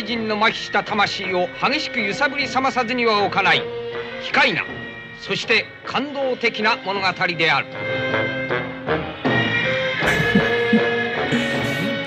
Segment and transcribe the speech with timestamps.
[0.00, 3.62] 代人の麻痺した魂を激しく揺さぶり覚まさずにはおかない
[4.24, 4.62] 奇怪な
[5.20, 7.06] そして感動的な物語
[7.36, 7.66] である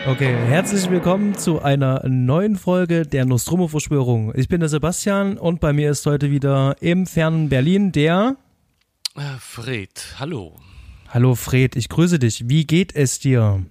[0.08, 4.34] Okay, herzlich willkommen zu einer neuen Folge der Nostromo-Verschwörung.
[4.34, 8.36] Ich bin der Sebastian und bei mir ist heute wieder im fernen Berlin der
[9.16, 10.56] Äh, Fred, hallo.
[11.10, 12.50] Hallo Fred, ich grüße dich.
[12.50, 13.64] Wie geht es dir?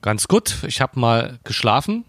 [0.00, 0.62] Ganz gut.
[0.66, 2.06] Ich habe mal geschlafen.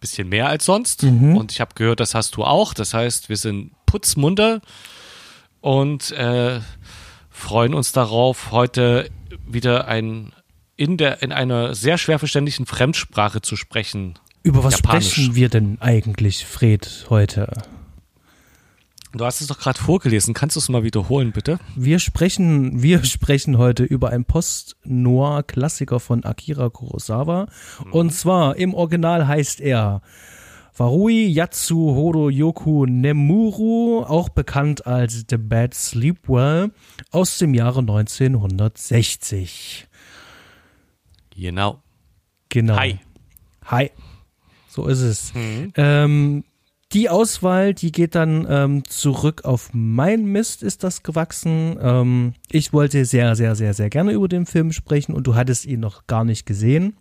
[0.00, 1.02] Bisschen mehr als sonst.
[1.36, 2.72] Und ich habe gehört, das hast du auch.
[2.74, 4.60] Das heißt, wir sind putzmunter
[5.60, 6.60] und äh,
[7.30, 9.10] freuen uns darauf, heute
[9.46, 10.32] wieder ein
[10.76, 14.14] in der in einer sehr schwer verständlichen Fremdsprache zu sprechen.
[14.44, 15.10] Über was Japanisch.
[15.10, 17.50] sprechen wir denn eigentlich, Fred, heute?
[19.12, 20.34] Du hast es doch gerade vorgelesen.
[20.34, 21.58] Kannst du es mal wiederholen, bitte?
[21.74, 27.46] Wir sprechen, wir sprechen heute über einen Post-Noir-Klassiker von Akira Kurosawa.
[27.90, 30.02] Und zwar im Original heißt er
[30.76, 36.70] Warui Yatsu Horo Yoku Nemuru, auch bekannt als The Bad Sleepwell,
[37.10, 39.88] aus dem Jahre 1960.
[41.34, 41.82] Genau.
[42.50, 42.76] Genau.
[42.76, 43.00] Hi.
[43.64, 43.90] Hi.
[44.68, 45.32] So ist es.
[45.34, 46.44] Ähm,
[46.92, 51.78] die Auswahl, die geht dann ähm, zurück auf mein Mist, ist das gewachsen.
[51.80, 55.66] Ähm, ich wollte sehr, sehr, sehr, sehr gerne über den Film sprechen und du hattest
[55.66, 56.96] ihn noch gar nicht gesehen.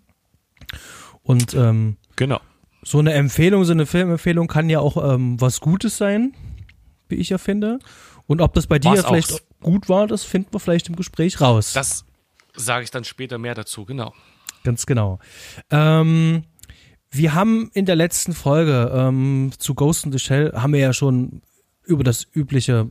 [1.24, 2.42] Und ähm, Genau.
[2.84, 6.34] so eine Empfehlung, so eine Filmempfehlung kann ja auch ähm, was Gutes sein,
[7.08, 7.80] wie ich ja finde.
[8.26, 9.08] Und ob das bei dir auch.
[9.08, 11.72] vielleicht gut war, das finden wir vielleicht im Gespräch raus.
[11.74, 12.06] Das
[12.56, 13.86] sage ich dann später mehr dazu.
[13.86, 14.14] Genau.
[14.64, 15.20] Ganz genau.
[15.70, 16.44] Ähm,
[17.18, 20.94] wir haben in der letzten Folge ähm, zu Ghost in the Shell haben wir ja
[20.94, 21.42] schon
[21.86, 22.90] über das übliche,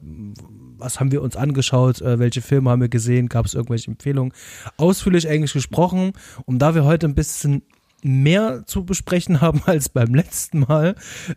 [0.78, 4.32] was haben wir uns angeschaut, äh, welche Filme haben wir gesehen, gab es irgendwelche Empfehlungen,
[4.78, 6.12] ausführlich eigentlich gesprochen.
[6.46, 7.62] Und da wir heute ein bisschen
[8.02, 10.94] mehr zu besprechen haben als beim letzten Mal,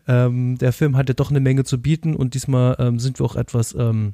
[0.07, 3.35] ähm, der Film hatte doch eine Menge zu bieten und diesmal ähm, sind wir auch
[3.35, 4.13] etwas ähm,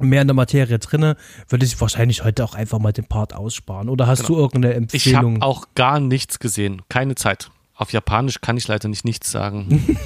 [0.00, 1.16] mehr in der Materie drinne,
[1.48, 3.88] würde ich wahrscheinlich heute auch einfach mal den Part aussparen.
[3.88, 4.28] Oder hast Genau.
[4.38, 5.34] du irgendeine Ich Empfehlung?
[5.36, 6.82] habe auch gar nichts gesehen.
[6.88, 7.50] Keine Zeit.
[7.78, 9.96] Auf Japanisch kann ich leider nicht nichts sagen.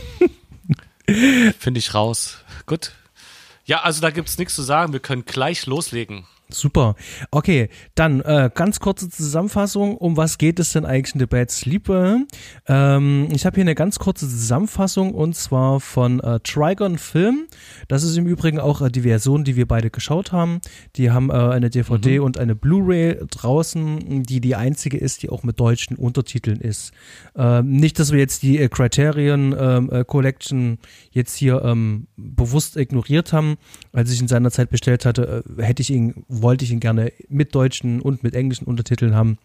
[1.58, 2.44] Finde ich raus.
[2.66, 2.92] Gut.
[3.64, 4.92] Ja, also da gibt's nichts zu sagen.
[4.92, 6.26] Wir können gleich loslegen.
[6.54, 6.94] Super.
[7.30, 9.96] Okay, dann äh, ganz kurze Zusammenfassung.
[9.96, 12.20] Um was geht es denn eigentlich in The Bad Sleeper?
[12.66, 17.46] Ähm, ich habe hier eine ganz kurze Zusammenfassung und zwar von äh, Trigon Film.
[17.88, 20.60] Das ist im Übrigen auch äh, die Version, die wir beide geschaut haben.
[20.96, 25.42] Die haben äh, eine DVD und eine Blu-ray draußen, die die einzige ist, die auch
[25.42, 26.92] mit deutschen Untertiteln ist.
[27.36, 30.78] Ähm, nicht, dass wir jetzt die äh, Criterion ähm, äh, Collection
[31.10, 33.56] jetzt hier ähm, bewusst ignoriert haben.
[33.92, 37.54] Als ich ihn seinerzeit bestellt hatte, äh, hätte ich ihn, wollte ich ihn gerne mit
[37.54, 39.38] deutschen und mit englischen Untertiteln haben.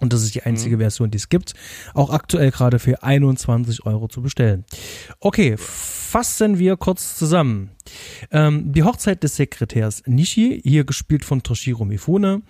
[0.00, 1.52] Und das ist die einzige Version, die es gibt.
[1.92, 4.64] Auch aktuell gerade für 21 Euro zu bestellen.
[5.20, 7.70] Okay, fassen wir kurz zusammen.
[8.30, 12.40] Ähm, die Hochzeit des Sekretärs Nishi, hier gespielt von Toshiro Mifune,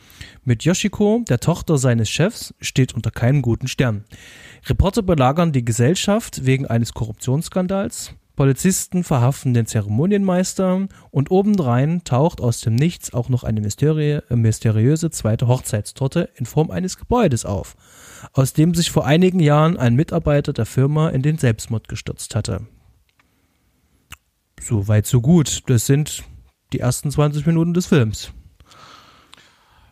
[0.44, 4.04] mit Yoshiko, der Tochter seines Chefs, steht unter keinem guten Stern.
[4.68, 8.14] Reporter belagern die Gesellschaft wegen eines Korruptionsskandals.
[8.40, 14.34] Polizisten verhaften den Zeremonienmeister und obendrein taucht aus dem Nichts auch noch eine mysterie äh,
[14.34, 17.76] mysteriöse zweite Hochzeitstorte in Form eines Gebäudes auf,
[18.32, 22.66] aus dem sich vor einigen Jahren ein Mitarbeiter der Firma in den Selbstmord gestürzt hatte.
[24.58, 25.64] So weit, so gut.
[25.66, 26.24] Das sind
[26.72, 28.32] die ersten 20 Minuten des Films.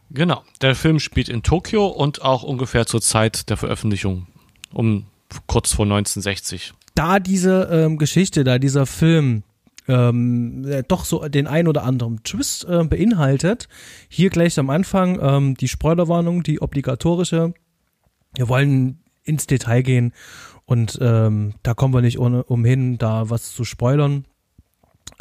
[0.08, 0.43] Genau.
[0.62, 4.26] Der Film spielt in Tokio und auch ungefähr zur Zeit der Veröffentlichung.
[4.73, 5.05] Um
[5.46, 6.73] kurz vor 1960.
[6.99, 9.45] da diese ähm, Geschichte, da dieser Film
[9.87, 13.69] ähm, äh, doch so den ein oder anderen Twist äh, beinhaltet,
[14.09, 17.55] hier gleich am Anfang ähm, die Spoilerwarnung, die obligatorische.
[18.35, 20.12] Wir wollen ins Detail gehen
[20.65, 24.25] und ähm, da kommen wir nicht ohne, umhin, da was zu spoilern.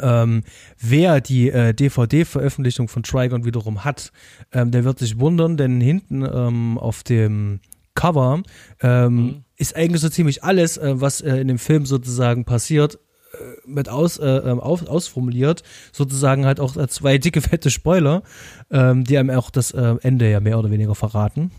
[0.00, 0.42] Ähm,
[0.80, 4.12] wer die äh, DVD-Veröffentlichung von Trigon wiederum hat,
[4.52, 7.60] ähm, der wird sich wundern, denn hinten ähm, auf dem
[7.94, 8.42] Cover
[8.80, 12.98] ähm, ist eigentlich so ziemlich alles, äh, was äh, in dem Film sozusagen passiert,
[13.32, 15.62] äh, mit aus, äh, ähm, auf, ausformuliert,
[15.92, 18.22] sozusagen halt auch zwei dicke, fette Spoiler,
[18.70, 21.50] ähm, die einem auch das äh, Ende ja mehr oder weniger verraten.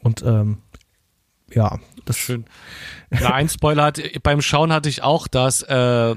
[0.00, 0.58] Und ähm,
[1.52, 2.44] ja, das Schön.
[3.10, 6.14] Na, ein Spoiler hat, beim Schauen hatte ich auch, dass, äh,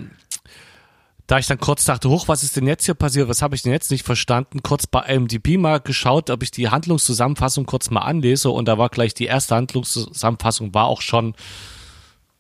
[1.28, 3.28] da ich dann kurz dachte, hoch, was ist denn jetzt hier passiert?
[3.28, 4.64] Was habe ich denn jetzt nicht verstanden?
[4.64, 8.90] Kurz bei IMDb mal geschaut, ob ich die Handlungszusammenfassung kurz mal anlese und da war
[8.90, 11.36] gleich die erste Handlungszusammenfassung war auch schon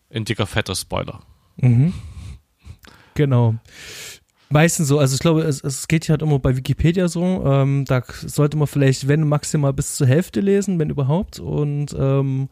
[0.09, 1.19] ein dicker fetter Spoiler.
[3.13, 3.55] Genau.
[4.49, 7.43] Meistens so, also ich glaube, es, es geht ja halt immer bei Wikipedia so.
[7.45, 11.39] Ähm, da sollte man vielleicht, wenn maximal bis zur Hälfte lesen, wenn überhaupt.
[11.39, 12.47] Und ähm,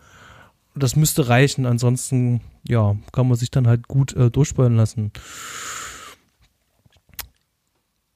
[0.76, 1.66] das müsste reichen.
[1.66, 5.14] Ansonsten, ja, kann man sich dann halt gut äh, durchspannen lassen.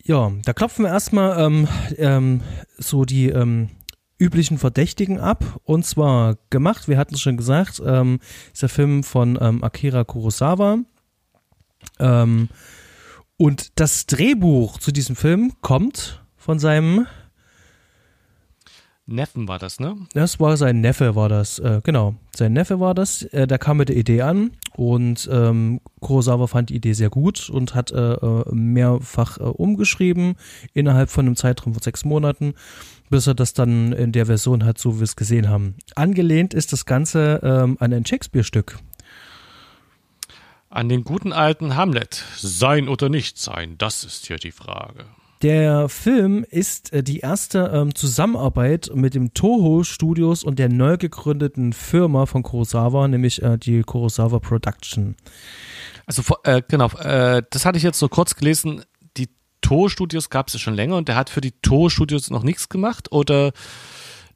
[0.09, 1.67] Ja, da klopfen wir erstmal ähm,
[1.99, 2.41] ähm,
[2.79, 3.69] so die ähm,
[4.17, 5.59] üblichen Verdächtigen ab.
[5.65, 8.19] Und zwar gemacht, wir hatten es schon gesagt, ähm,
[8.51, 10.79] ist der Film von ähm, Akira Kurosawa.
[11.99, 12.49] Ähm,
[13.37, 17.05] und das Drehbuch zu diesem Film kommt von seinem
[19.09, 19.95] Neffen war das, ne?
[20.13, 22.15] Das war sein Neffe, war das, äh, genau.
[22.35, 23.23] Sein Neffe war das.
[23.23, 27.49] Äh, der kam mit der Idee an und ähm, Kurosawa fand die Idee sehr gut
[27.49, 30.35] und hat äh, äh mehrfach äh, umgeschrieben
[30.73, 32.53] innerhalb von einem Zeitraum von sechs Monaten,
[33.09, 35.75] bis er das dann in der Version hat, so wie wir es gesehen haben.
[35.95, 38.77] Angelehnt ist das Ganze ähm, an ein Shakespeare-Stück.
[40.69, 42.23] An den guten alten Hamlet.
[42.37, 45.05] Sein oder nicht sein, das ist hier die Frage.
[45.41, 50.97] Der Film ist äh, die erste ähm, Zusammenarbeit mit dem Toho Studios und der neu
[50.97, 55.15] gegründeten Firma von Kurosawa, nämlich äh, die Kurosawa Production.
[56.05, 58.83] Also äh, genau, äh, das hatte ich jetzt so kurz gelesen.
[59.15, 59.29] Die
[59.61, 62.43] Toho Studios gab es ja schon länger und der hat für die Toho Studios noch
[62.43, 63.53] nichts gemacht oder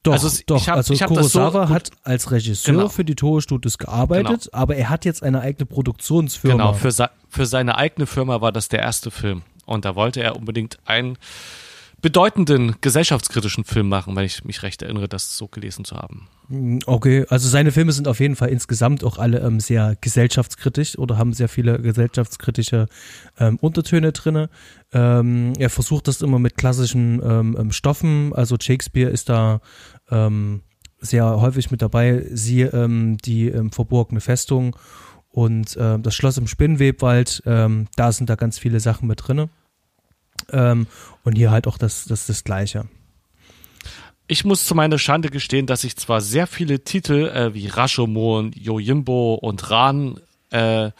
[0.03, 0.67] doch, also, doch.
[0.67, 2.89] Hab, also Kurosawa so hat als Regisseur genau.
[2.89, 4.61] für die Toho Studios gearbeitet, genau.
[4.61, 6.71] aber er hat jetzt eine eigene Produktionsfirma.
[6.71, 9.43] Genau, für, für seine eigene Firma war das der erste Film.
[9.65, 11.17] Und da wollte er unbedingt einen
[12.03, 16.27] bedeutenden gesellschaftskritischen Film machen, wenn ich mich recht erinnere, das so gelesen zu haben.
[16.49, 20.97] Mm, okay, also seine Filme sind auf jeden Fall insgesamt auch alle ähm, sehr gesellschaftskritisch
[20.97, 22.87] oder haben sehr viele gesellschaftskritische
[23.39, 24.49] ähm, Untertöne drin.
[24.91, 29.61] Ähm, er versucht das immer mit klassischen ähm, ähm, Stoffen, also Shakespeare ist da
[30.11, 30.61] ähm,
[30.99, 34.77] sehr häufig mit dabei, sie die verborgene Festung
[35.33, 39.49] und äh, das Schloss im Spinnwebwald, ähm, da sind da ganz viele Sachen mit drin.
[40.51, 40.85] Ähm,
[41.23, 42.85] und hier halt auch das, das, das Gleiche.
[44.27, 48.51] Ich muss zu meiner Schande gestehen, dass ich zwar sehr viele Titel äh, wie Rashomon,
[48.53, 50.19] Yojimbo und Ran
[50.51, 50.91] äh,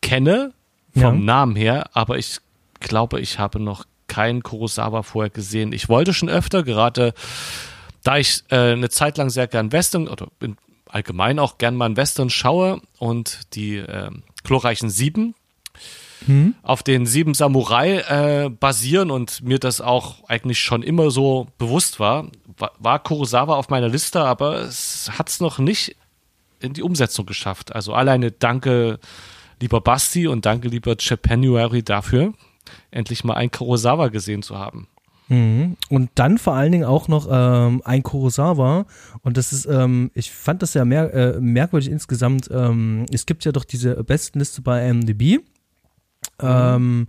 [0.00, 0.52] kenne,
[0.92, 1.12] vom ja.
[1.12, 2.38] Namen her, aber ich
[2.80, 5.72] glaube, ich habe noch keinen Kurosawa vorher gesehen.
[5.72, 7.14] Ich wollte schon öfter, gerade
[8.02, 10.56] da ich äh, eine Zeit lang sehr gern Western oder bin
[10.92, 14.10] allgemein auch gern mal einen Western schaue und die äh,
[14.44, 15.34] glorreichen Sieben
[16.26, 16.54] hm.
[16.62, 21.98] auf den Sieben Samurai äh, basieren und mir das auch eigentlich schon immer so bewusst
[21.98, 22.28] war,
[22.58, 25.96] war, war Kurosawa auf meiner Liste, aber es hat es noch nicht
[26.60, 27.74] in die Umsetzung geschafft.
[27.74, 29.00] Also alleine danke
[29.60, 32.34] lieber Basti und danke lieber Japanuary dafür,
[32.90, 34.88] endlich mal ein Kurosawa gesehen zu haben.
[35.28, 35.76] Mhm.
[35.88, 38.86] Und dann vor allen Dingen auch noch ähm, ein Kurosawa.
[39.22, 42.48] Und das ist, ähm, ich fand das ja mer äh, merkwürdig insgesamt.
[42.52, 45.38] Ähm, es gibt ja doch diese Bestenliste bei MDB.
[46.40, 47.08] Mhm.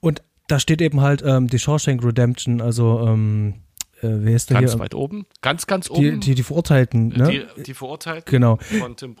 [0.00, 3.54] und da steht eben halt ähm, die Shawshank Redemption, also ähm,
[4.02, 4.80] äh, wer ist da ganz hier?
[4.80, 6.00] weit oben, ganz, ganz oben.
[6.00, 7.46] Die, die, die Verurteilten, ne?
[7.56, 8.56] Die, die Verurteilten genau.
[8.80, 9.16] von Tim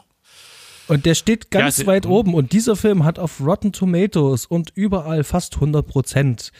[0.92, 4.72] und der steht ganz ja, weit oben und dieser Film hat auf Rotten Tomatoes und
[4.74, 6.52] überall fast 100 Prozent.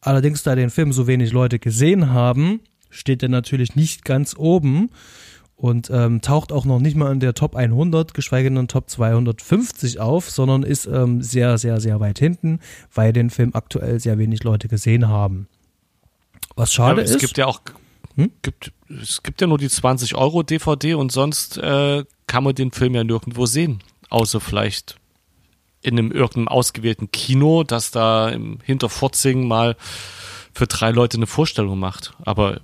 [0.00, 4.88] Allerdings, da den Film so wenig Leute gesehen haben, steht er natürlich nicht ganz oben
[5.54, 10.00] und ähm, taucht auch noch nicht mal in der Top 100, geschweige denn Top 250
[10.00, 12.60] auf, sondern ist ähm, sehr, sehr, sehr weit hinten,
[12.94, 15.46] weil den Film aktuell sehr wenig Leute gesehen haben.
[16.56, 17.16] Was schade ja, es ist.
[17.16, 17.60] Es gibt ja auch
[18.16, 18.30] hm?
[18.42, 22.70] gibt, es gibt ja nur die 20 Euro DVD und sonst äh, kann man den
[22.70, 23.82] Film ja nirgendwo sehen.
[24.10, 24.96] Außer vielleicht
[25.82, 29.76] in einem irgendeinem ausgewählten Kino, das da im Hinterforzing mal
[30.52, 32.14] für drei Leute eine Vorstellung macht.
[32.24, 32.60] Aber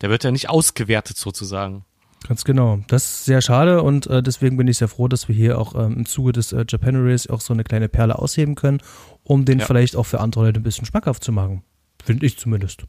[0.00, 1.84] der wird ja nicht ausgewertet sozusagen.
[2.26, 2.80] Ganz genau.
[2.88, 5.74] Das ist sehr schade und äh, deswegen bin ich sehr froh, dass wir hier auch
[5.74, 8.80] ähm, im Zuge des äh, Japaneries auch so eine kleine Perle ausheben können,
[9.24, 9.66] um den ja.
[9.66, 11.62] vielleicht auch für andere Leute ein bisschen schmackhaft zu machen.
[12.02, 12.84] Finde ich zumindest.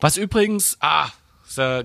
[0.00, 1.08] Was übrigens, ah,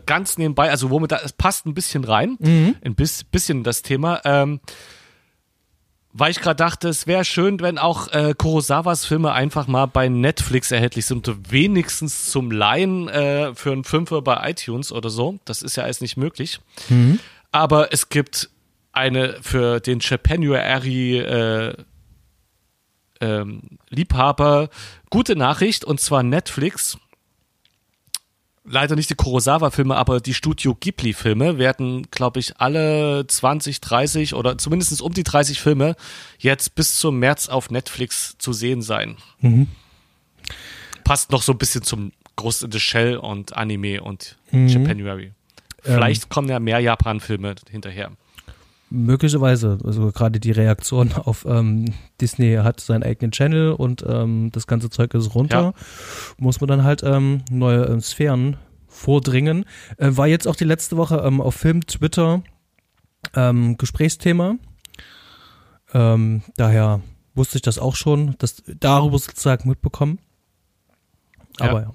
[0.06, 2.76] ganz nebenbei, also womit da, es passt ein bisschen rein, mhm.
[2.84, 4.60] ein bisschen das Thema, ähm,
[6.12, 10.10] weil ich gerade dachte, es wäre schön, wenn auch äh, Kurosawas Filme einfach mal bei
[10.10, 15.38] Netflix erhältlich sind wenigstens zum Leihen äh, für einen Fünfer bei iTunes oder so.
[15.46, 16.60] Das ist ja alles nicht möglich.
[16.90, 17.20] Mhm.
[17.52, 18.50] Aber es gibt
[18.92, 21.76] eine für den Japanuary äh,
[23.22, 24.70] ähm, Liebhaber
[25.12, 26.98] gute Nachricht und zwar Netflix
[28.70, 34.58] leider nicht die Kurosawa-Filme, aber die Studio Ghibli-Filme werden, glaube ich, alle 20, 30 oder
[34.58, 35.96] zumindest um die 30 Filme
[36.38, 39.18] jetzt bis zum März auf Netflix zu sehen sein.
[39.42, 39.68] Mhm.
[41.04, 44.68] Passt noch so ein bisschen zum Ghost in the Shell und Anime und mhm.
[44.68, 45.34] Japanuary.
[45.82, 46.30] Vielleicht ähm.
[46.30, 48.12] kommen ja mehr Japan-Filme hinterher.
[48.92, 51.86] Möglicherweise, also gerade die Reaktion auf ähm,
[52.20, 55.74] Disney hat seinen eigenen Channel und ähm, das ganze Zeug ist runter, ja.
[56.38, 59.66] muss man dann halt ähm, neue ähm, Sphären vordringen.
[59.98, 62.42] Äh, war jetzt auch die letzte Woche ähm, auf Film, Twitter
[63.36, 64.56] ähm, Gesprächsthema.
[65.94, 67.02] Ähm, daher
[67.36, 70.20] wusste ich das auch schon, das darüber sozusagen mitbekommen.
[71.60, 71.88] Aber ja.
[71.88, 71.94] ja.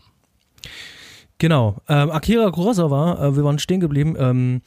[1.39, 1.77] Genau.
[1.87, 4.63] Akira Kurosawa, äh, wir waren stehen geblieben.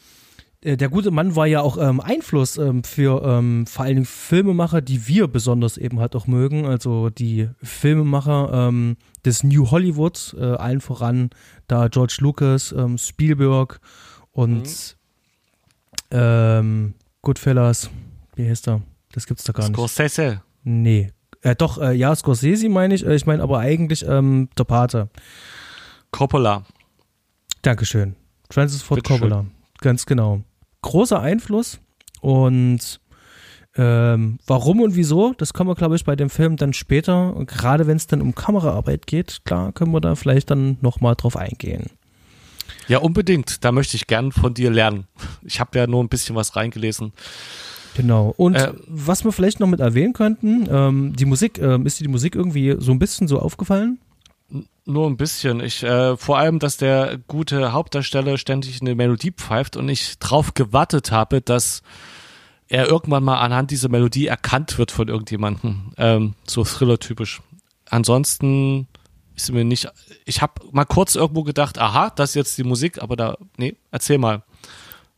[0.62, 4.06] Äh, der gute Mann war ja auch ähm, Einfluss ähm, für ähm, vor allen Dingen
[4.06, 6.66] Filmemacher, die wir besonders eben halt auch mögen.
[6.66, 11.30] Also die Filmemacher ähm, des New Hollywood, äh, allen voran
[11.68, 13.80] da George Lucas, ähm, Spielberg
[14.32, 14.96] und
[16.12, 16.18] mhm.
[16.18, 17.90] ähm, Goodfellas.
[18.36, 18.82] Wie heißt er?
[19.12, 20.04] Das gibt's da gar Scorsese.
[20.04, 20.14] nicht.
[20.14, 20.42] Scorsese.
[20.64, 21.12] Nee.
[21.42, 23.06] Äh, doch, äh, ja, Scorsese meine ich.
[23.06, 25.10] Äh, ich meine aber eigentlich der Pate.
[26.12, 26.64] Coppola.
[27.62, 28.16] Dankeschön.
[28.50, 29.42] Francis Ford Bitte Coppola.
[29.42, 29.57] Schön.
[29.80, 30.42] Ganz genau.
[30.82, 31.80] Großer Einfluss
[32.22, 33.00] und
[33.76, 37.36] ähm, warum und wieso, das kommen wir, glaube ich, bei dem Film dann später.
[37.46, 41.38] Gerade wenn es dann um Kameraarbeit geht, klar, können wir da vielleicht dann nochmal drauf
[41.38, 41.92] eingehen.
[42.88, 43.64] Ja, unbedingt.
[43.64, 45.06] Da möchte ich gern von dir lernen.
[45.44, 47.14] Ich habe ja nur ein bisschen was reingelesen.
[47.96, 48.34] Genau.
[48.38, 52.04] Und äh, was wir vielleicht noch mit erwähnen könnten, ähm, die Musik, ähm, ist dir
[52.04, 54.00] die Musik irgendwie so ein bisschen so aufgefallen?
[54.88, 55.60] Nur ein bisschen.
[55.60, 60.54] Ich, äh, vor allem, dass der gute Hauptdarsteller ständig eine Melodie pfeift und ich drauf
[60.54, 61.82] gewartet habe, dass
[62.70, 65.92] er irgendwann mal anhand dieser Melodie erkannt wird von irgendjemandem.
[65.98, 67.42] Ähm, so Thriller-typisch.
[67.90, 68.88] Ansonsten
[69.36, 69.90] ist mir nicht.
[70.24, 73.76] Ich habe mal kurz irgendwo gedacht, aha, das ist jetzt die Musik, aber da, nee,
[73.92, 74.44] erzähl mal.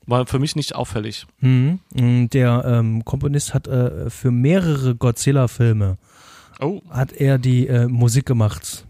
[0.07, 1.27] War für mich nicht auffällig.
[1.41, 1.79] Mhm.
[1.93, 5.99] Der ähm, Komponist hat äh, für mehrere Godzilla-Filme
[6.59, 6.81] oh.
[6.89, 8.87] hat er die äh, Musik gemacht.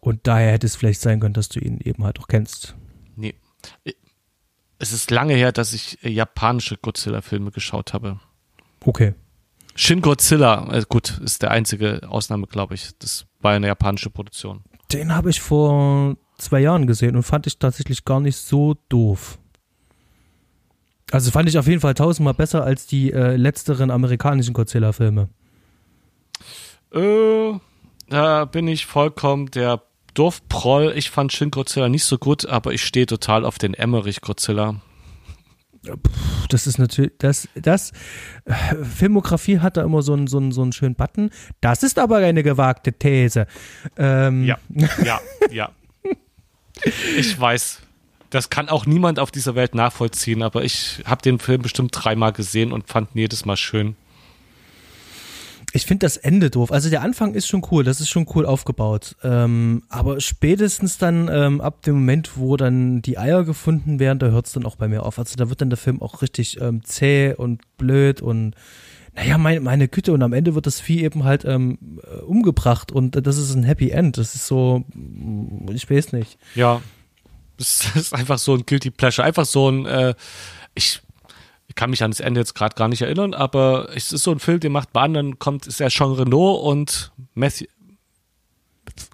[0.00, 2.74] Und daher hätte es vielleicht sein können, dass du ihn eben halt auch kennst.
[3.16, 3.34] Nee.
[4.78, 8.18] Es ist lange her, dass ich äh, japanische Godzilla-Filme geschaut habe.
[8.84, 9.14] Okay.
[9.74, 12.96] Shin Godzilla, äh, gut, ist der einzige Ausnahme, glaube ich.
[12.98, 14.64] Das war eine japanische Produktion.
[14.90, 19.38] Den habe ich vor zwei Jahren gesehen und fand ich tatsächlich gar nicht so doof.
[21.12, 25.28] Also fand ich auf jeden Fall tausendmal besser als die äh, letzteren amerikanischen Godzilla-Filme.
[26.92, 27.52] Äh,
[28.08, 29.82] da bin ich vollkommen der
[30.14, 30.92] Dorfproll.
[30.96, 34.80] Ich fand Shin Godzilla nicht so gut, aber ich stehe total auf den Emmerich Godzilla.
[36.50, 37.92] Das ist natürlich, das, das,
[38.44, 38.52] äh,
[38.84, 41.30] Filmografie hat da immer so einen, so, einen, so einen schönen Button.
[41.60, 43.46] Das ist aber eine gewagte These.
[43.96, 44.44] Ähm.
[44.44, 44.58] Ja,
[45.02, 45.70] ja, ja.
[47.16, 47.80] Ich weiß,
[48.30, 52.32] das kann auch niemand auf dieser Welt nachvollziehen, aber ich habe den Film bestimmt dreimal
[52.32, 53.96] gesehen und fand ihn jedes Mal schön.
[55.72, 56.72] Ich finde das Ende doof.
[56.72, 59.16] Also der Anfang ist schon cool, das ist schon cool aufgebaut.
[59.22, 64.28] Ähm, aber spätestens dann ähm, ab dem Moment, wo dann die Eier gefunden werden, da
[64.28, 65.18] hört es dann auch bei mir auf.
[65.18, 68.54] Also da wird dann der Film auch richtig ähm, zäh und blöd und
[69.14, 72.92] naja, mein, meine Güte, und am Ende wird das Vieh eben halt ähm, äh, umgebracht
[72.92, 74.18] und das ist ein Happy End.
[74.18, 74.84] Das ist so,
[75.72, 76.38] ich weiß nicht.
[76.54, 76.80] Ja,
[77.58, 79.26] das ist einfach so ein Guilty Pleasure.
[79.26, 80.14] Einfach so ein, äh,
[80.74, 81.02] ich
[81.70, 84.32] ich kann mich an das Ende jetzt gerade gar nicht erinnern, aber es ist so
[84.32, 87.66] ein Film, den macht man, dann kommt, ist ja Jean Renault und Matthew,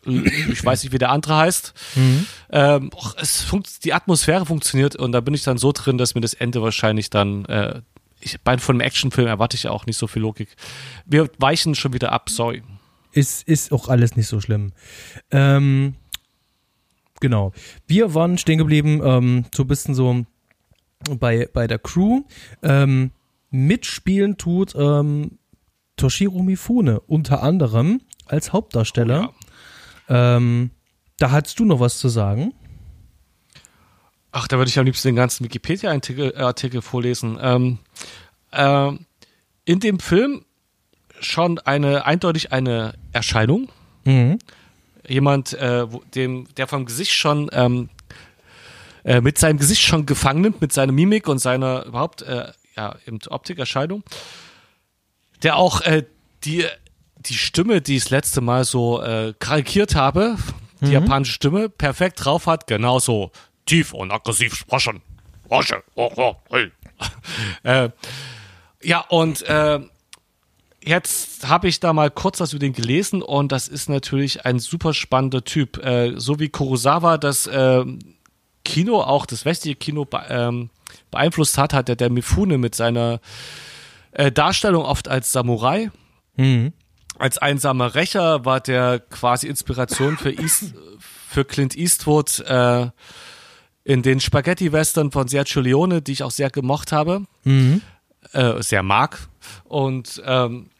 [0.06, 1.74] ich weiß nicht, wie der andere heißt.
[1.96, 2.26] Mhm.
[2.48, 6.22] Ähm, es funkt, die Atmosphäre funktioniert und da bin ich dann so drin, dass mir
[6.22, 7.82] das Ende wahrscheinlich dann, äh,
[8.20, 10.56] ich, bei von einem Actionfilm erwarte ich ja auch nicht so viel Logik.
[11.04, 12.62] Wir weichen schon wieder ab, sorry.
[13.12, 14.72] Ist, ist auch alles nicht so schlimm.
[15.30, 15.94] Ähm,
[17.20, 17.52] genau.
[17.86, 20.24] Wir waren stehen geblieben, ähm, so ein bisschen so
[21.18, 22.22] bei, bei der Crew.
[22.62, 23.12] Ähm,
[23.50, 25.38] mitspielen tut ähm,
[25.96, 29.30] Toshiro Mifune unter anderem als Hauptdarsteller.
[29.30, 30.36] Oh ja.
[30.36, 30.70] ähm,
[31.18, 32.52] da hast du noch was zu sagen.
[34.32, 37.38] Ach, da würde ich am liebsten den ganzen Wikipedia-Artikel Artikel vorlesen.
[37.40, 37.78] Ähm,
[38.50, 38.92] äh,
[39.64, 40.44] in dem Film
[41.20, 43.70] schon eine eindeutig eine Erscheinung.
[44.04, 44.38] Mhm.
[45.08, 47.88] Jemand, äh, dem, der vom Gesicht schon ähm,
[49.06, 52.96] äh, mit seinem Gesicht schon gefangen nimmt, mit seiner Mimik und seiner überhaupt äh, ja,
[53.06, 54.02] eben Optikerscheinung.
[55.44, 56.04] Der auch äh,
[56.42, 56.66] die,
[57.18, 60.36] die Stimme, die ich das letzte Mal so äh, karikiert habe,
[60.80, 60.92] die mhm.
[60.92, 63.30] japanische Stimme, perfekt drauf hat, genauso
[63.64, 65.00] tief und aggressiv sprechen.
[65.48, 65.62] Oh,
[66.16, 66.72] oh, hey.
[67.62, 67.90] äh,
[68.82, 69.78] ja, und äh,
[70.82, 74.58] jetzt habe ich da mal kurz was über den gelesen und das ist natürlich ein
[74.58, 75.78] super spannender Typ.
[75.78, 77.84] Äh, so wie Kurosawa das äh,
[78.66, 80.70] Kino, auch das westliche Kino ähm,
[81.10, 83.20] beeinflusst hat, hat der, der Mifune mit seiner
[84.10, 85.90] äh, Darstellung oft als Samurai.
[86.36, 86.72] Mhm.
[87.18, 92.88] Als einsamer Rächer war der quasi Inspiration für, East, für Clint Eastwood äh,
[93.84, 97.82] in den Spaghetti-Western von Sergio Leone, die ich auch sehr gemocht habe, mhm.
[98.32, 99.28] äh, sehr mag.
[99.64, 100.70] Und ähm,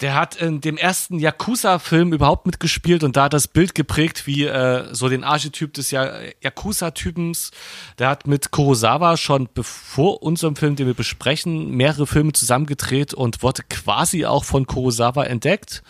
[0.00, 4.94] der hat in dem ersten Yakuza-Film überhaupt mitgespielt und da das Bild geprägt wie äh,
[4.94, 7.50] so den Archetyp des Yakuza-Typens.
[7.98, 13.42] Der hat mit Kurosawa schon bevor unserem Film, den wir besprechen, mehrere Filme zusammengedreht und
[13.42, 15.82] wurde quasi auch von Kurosawa entdeckt.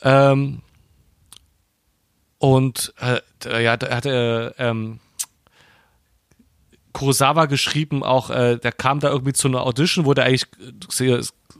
[0.00, 0.62] Ähm,
[2.38, 5.00] und äh, ja, er hatte ähm,
[6.94, 10.46] Kurosawa geschrieben, auch äh, der kam da irgendwie zu einer Audition, wo der eigentlich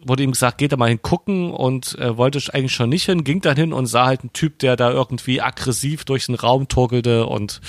[0.05, 3.41] wurde ihm gesagt, geht da mal hingucken und äh, wollte eigentlich schon nicht hin, ging
[3.41, 7.27] dann hin und sah halt einen Typ, der da irgendwie aggressiv durch den Raum torkelte
[7.27, 7.61] und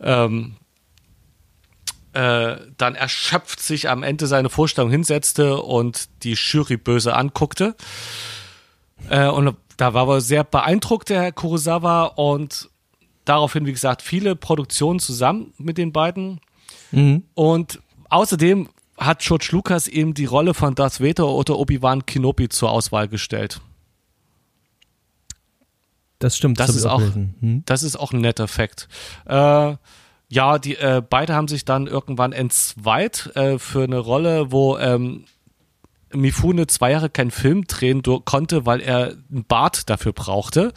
[0.00, 0.56] ähm,
[2.12, 7.74] äh, dann erschöpft sich am Ende seine Vorstellung hinsetzte und die Jury böse anguckte.
[9.08, 12.68] Äh, und da war aber sehr beeindruckt, der Herr Kurosawa, und
[13.24, 16.40] daraufhin, wie gesagt, viele Produktionen zusammen mit den beiden.
[16.90, 17.24] Mhm.
[17.34, 18.68] Und außerdem
[18.98, 23.60] hat George Lucas ihm die Rolle von Darth Vader oder Obi-Wan Kenobi zur Auswahl gestellt.
[26.18, 26.60] Das stimmt.
[26.60, 27.62] Das, ist auch, hm?
[27.66, 28.88] das ist auch ein netter Fakt.
[29.26, 29.74] Äh,
[30.28, 35.24] ja, die äh, beide haben sich dann irgendwann entzweit äh, für eine Rolle, wo ähm,
[36.14, 40.72] Mifune zwei Jahre keinen Film drehen konnte, weil er einen Bart dafür brauchte,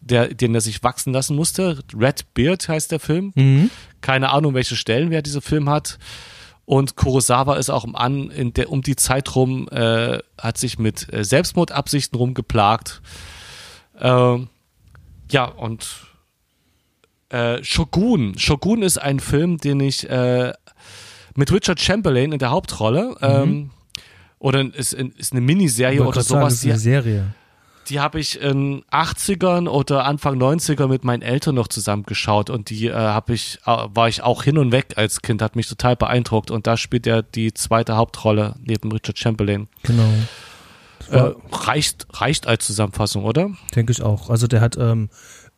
[0.00, 1.82] der, den er sich wachsen lassen musste.
[1.94, 3.32] Red Beard heißt der Film.
[3.34, 3.70] Mhm.
[4.00, 5.98] Keine Ahnung, welche Stellenwert dieser Film hat.
[6.66, 11.12] Und Kurosawa ist auch an, in der, um die Zeit rum, äh, hat sich mit
[11.12, 13.00] äh, Selbstmordabsichten rumgeplagt.
[13.98, 14.38] Äh,
[15.30, 15.88] ja, und
[17.30, 18.36] äh, Shogun.
[18.36, 20.52] Shogun ist ein Film, den ich äh,
[21.36, 23.16] mit Richard Chamberlain in der Hauptrolle, mhm.
[23.20, 23.70] ähm,
[24.38, 26.60] oder ist, ist eine Miniserie oder sowas.
[26.60, 27.34] Sagen, ist eine Serie
[27.88, 32.70] die habe ich in 80ern oder Anfang 90er mit meinen Eltern noch zusammen geschaut und
[32.70, 35.68] die äh, habe ich äh, war ich auch hin und weg als Kind, hat mich
[35.68, 39.68] total beeindruckt und da spielt er die zweite Hauptrolle neben Richard Chamberlain.
[39.82, 40.08] Genau.
[41.10, 43.50] Äh, reicht reicht als Zusammenfassung, oder?
[43.74, 44.30] Denke ich auch.
[44.30, 45.08] Also der hat ähm,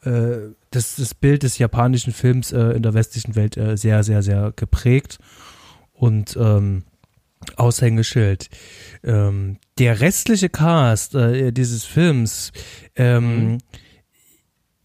[0.02, 4.52] äh, das, das Bild des japanischen Films äh, in der westlichen Welt sehr sehr sehr
[4.54, 5.18] geprägt
[5.94, 6.84] und ähm,
[7.56, 8.48] Aushängeschild.
[9.04, 12.52] Ähm, der restliche Cast äh, dieses Films,
[12.96, 13.58] ähm, mhm.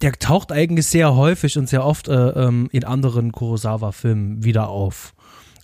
[0.02, 5.14] der taucht eigentlich sehr häufig und sehr oft äh, ähm, in anderen Kurosawa-Filmen wieder auf.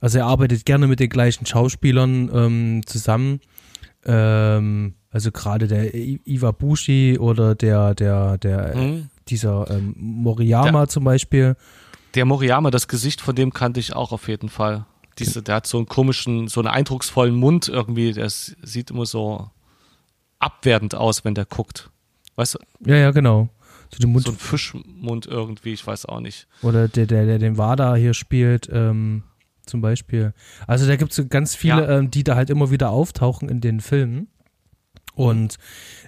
[0.01, 3.41] Also er arbeitet gerne mit den gleichen Schauspielern ähm, zusammen.
[4.05, 9.09] Ähm, also gerade der Iwabushi oder der, der, der, mhm.
[9.27, 11.55] dieser ähm, Moriyama der, zum Beispiel.
[12.15, 14.85] Der Moriyama, das Gesicht von dem kannte ich auch auf jeden Fall.
[15.19, 18.13] Diese, der hat so einen komischen, so einen eindrucksvollen Mund irgendwie.
[18.13, 19.49] Der sieht immer so
[20.39, 21.89] abwertend aus, wenn der guckt.
[22.35, 22.59] Weißt du?
[22.89, 23.49] Ja, ja, genau.
[23.97, 26.47] So, Mund so ein Fischmund irgendwie, ich weiß auch nicht.
[26.61, 29.23] Oder der, der, der den Wada hier spielt, ähm,
[29.65, 30.33] zum Beispiel.
[30.67, 31.97] Also da gibt es ganz viele, ja.
[31.97, 34.27] ähm, die da halt immer wieder auftauchen in den Filmen.
[35.19, 35.57] Und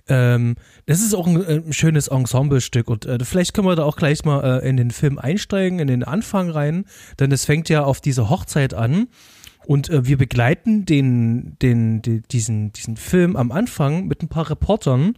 [0.08, 3.84] ähm, das ist auch ein, äh, ein schönes Ensemblestück und äh, vielleicht können wir da
[3.84, 6.86] auch gleich mal äh, in den Film einsteigen, in den Anfang rein,
[7.20, 9.10] denn es fängt ja auf diese Hochzeit an
[9.66, 14.50] und äh, wir begleiten den, den, den, diesen, diesen Film am Anfang mit ein paar
[14.50, 15.16] Reportern,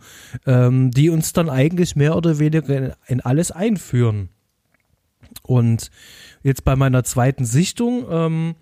[0.47, 4.29] ähm, die uns dann eigentlich mehr oder weniger in, in alles einführen.
[5.43, 5.91] Und
[6.41, 8.56] jetzt bei meiner zweiten Sichtung, ähm,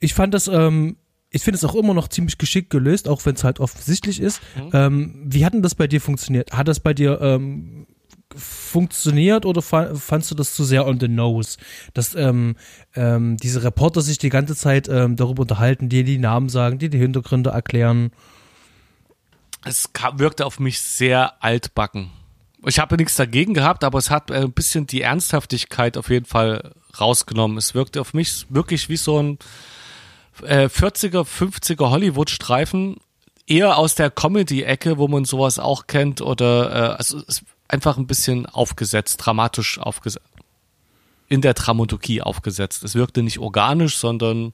[0.00, 0.96] ich fand das ähm,
[1.30, 4.40] ich finde es auch immer noch ziemlich geschickt gelöst, auch wenn es halt offensichtlich ist.
[4.56, 4.70] Mhm.
[4.72, 6.52] Ähm, wie hat denn das bei dir funktioniert?
[6.52, 7.86] Hat das bei dir ähm,
[8.34, 11.58] funktioniert oder fandst du das zu sehr on the nose?
[11.92, 12.56] Dass ähm,
[12.94, 16.88] ähm, diese Reporter sich die ganze Zeit ähm, darüber unterhalten, die die Namen sagen, die
[16.88, 18.10] die Hintergründe erklären.
[19.64, 22.10] Es wirkte auf mich sehr altbacken.
[22.66, 26.26] Ich habe nichts dagegen gehabt, aber es hat äh, ein bisschen die Ernsthaftigkeit auf jeden
[26.26, 27.58] Fall rausgenommen.
[27.58, 29.38] Es wirkte auf mich wirklich wie so ein
[30.42, 32.96] äh, 40er, 50er Hollywood-Streifen,
[33.46, 37.22] eher aus der Comedy-Ecke, wo man sowas auch kennt, oder äh, also
[37.68, 40.24] einfach ein bisschen aufgesetzt, dramatisch aufgesetzt,
[41.28, 42.82] in der Dramaturgie aufgesetzt.
[42.82, 44.52] Es wirkte nicht organisch, sondern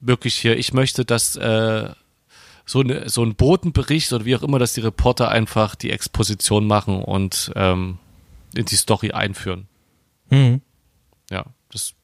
[0.00, 1.90] wirklich hier, ich möchte, dass äh,
[2.64, 6.66] so, eine, so ein Botenbericht oder wie auch immer, dass die Reporter einfach die Exposition
[6.66, 7.98] machen und ähm,
[8.54, 9.68] in die Story einführen.
[10.30, 10.60] Mhm.
[11.30, 11.94] Ja, das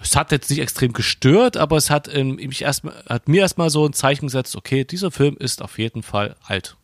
[0.00, 3.70] es hat jetzt nicht extrem gestört, aber es hat, ähm, mich erst, hat mir erstmal
[3.70, 6.76] so ein Zeichen gesetzt, okay, dieser Film ist auf jeden Fall alt.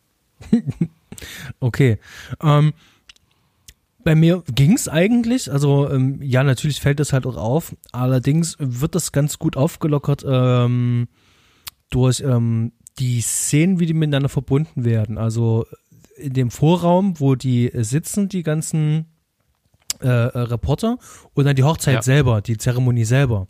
[1.59, 1.97] okay.
[2.41, 2.73] Ähm,
[4.03, 8.55] bei mir ging es eigentlich, also ähm, ja, natürlich fällt das halt auch auf, allerdings
[8.59, 11.07] wird das ganz gut aufgelockert ähm,
[11.89, 15.17] durch ähm, die Szenen, wie die miteinander verbunden werden.
[15.17, 15.65] Also
[16.15, 19.05] in dem Vorraum, wo die sitzen, die ganzen
[20.01, 20.97] äh, äh, Reporter
[21.33, 22.01] und dann die Hochzeit Ja.
[22.01, 23.47] selber, die Zeremonie selber.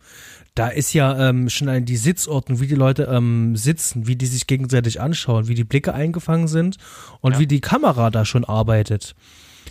[0.56, 4.26] Da ist ja ähm, schon ein, die Sitzordnung, wie die Leute ähm, sitzen, wie die
[4.26, 6.78] sich gegenseitig anschauen, wie die Blicke eingefangen sind
[7.22, 7.40] und Ja.
[7.40, 9.16] wie die Kamera da schon arbeitet.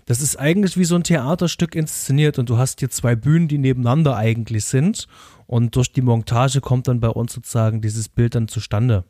[0.04, 3.58] Das ist eigentlich wie so ein Theaterstück inszeniert und du hast hier zwei Bühnen, die
[3.58, 5.08] nebeneinander eigentlich sind
[5.48, 9.02] und durch die Montage kommt dann bei uns sozusagen dieses Bild dann zustande.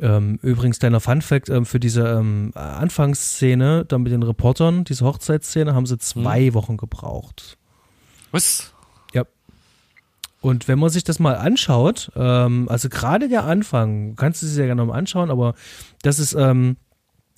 [0.00, 5.74] Ähm, übrigens, kleiner Funfact, ähm, für diese ähm, Anfangsszene, dann mit den Reportern, diese Hochzeitsszene,
[5.74, 7.56] haben sie zwei Wochen gebraucht.
[8.30, 8.72] Was?
[9.14, 9.24] Ja.
[10.40, 14.56] Und wenn man sich das mal anschaut, ähm, also gerade der Anfang, kannst du es
[14.56, 15.54] ja gerne mal anschauen, aber
[16.02, 16.36] das ist,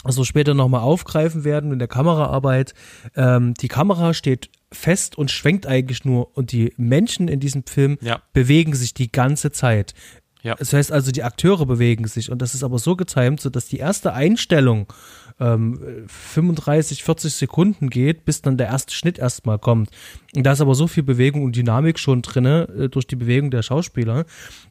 [0.05, 2.75] also später nochmal aufgreifen werden in der Kameraarbeit.
[3.17, 7.99] Ähm, die Kamera steht fest und schwenkt eigentlich nur und die Menschen in diesem Film
[8.01, 8.21] Ja.
[8.33, 9.95] bewegen sich die ganze Zeit.
[10.43, 10.55] Ja.
[10.55, 13.67] Das heißt also, die Akteure bewegen sich und das ist aber so getimt, so dass
[13.67, 14.93] die erste Einstellung
[15.41, 19.91] ähm, 35, 40 Sekunden geht, bis dann der erste Schnitt erstmal kommt.
[20.35, 23.51] Und da ist aber so viel Bewegung und Dynamik schon drinne äh, durch die Bewegung
[23.51, 24.27] der Schauspieler,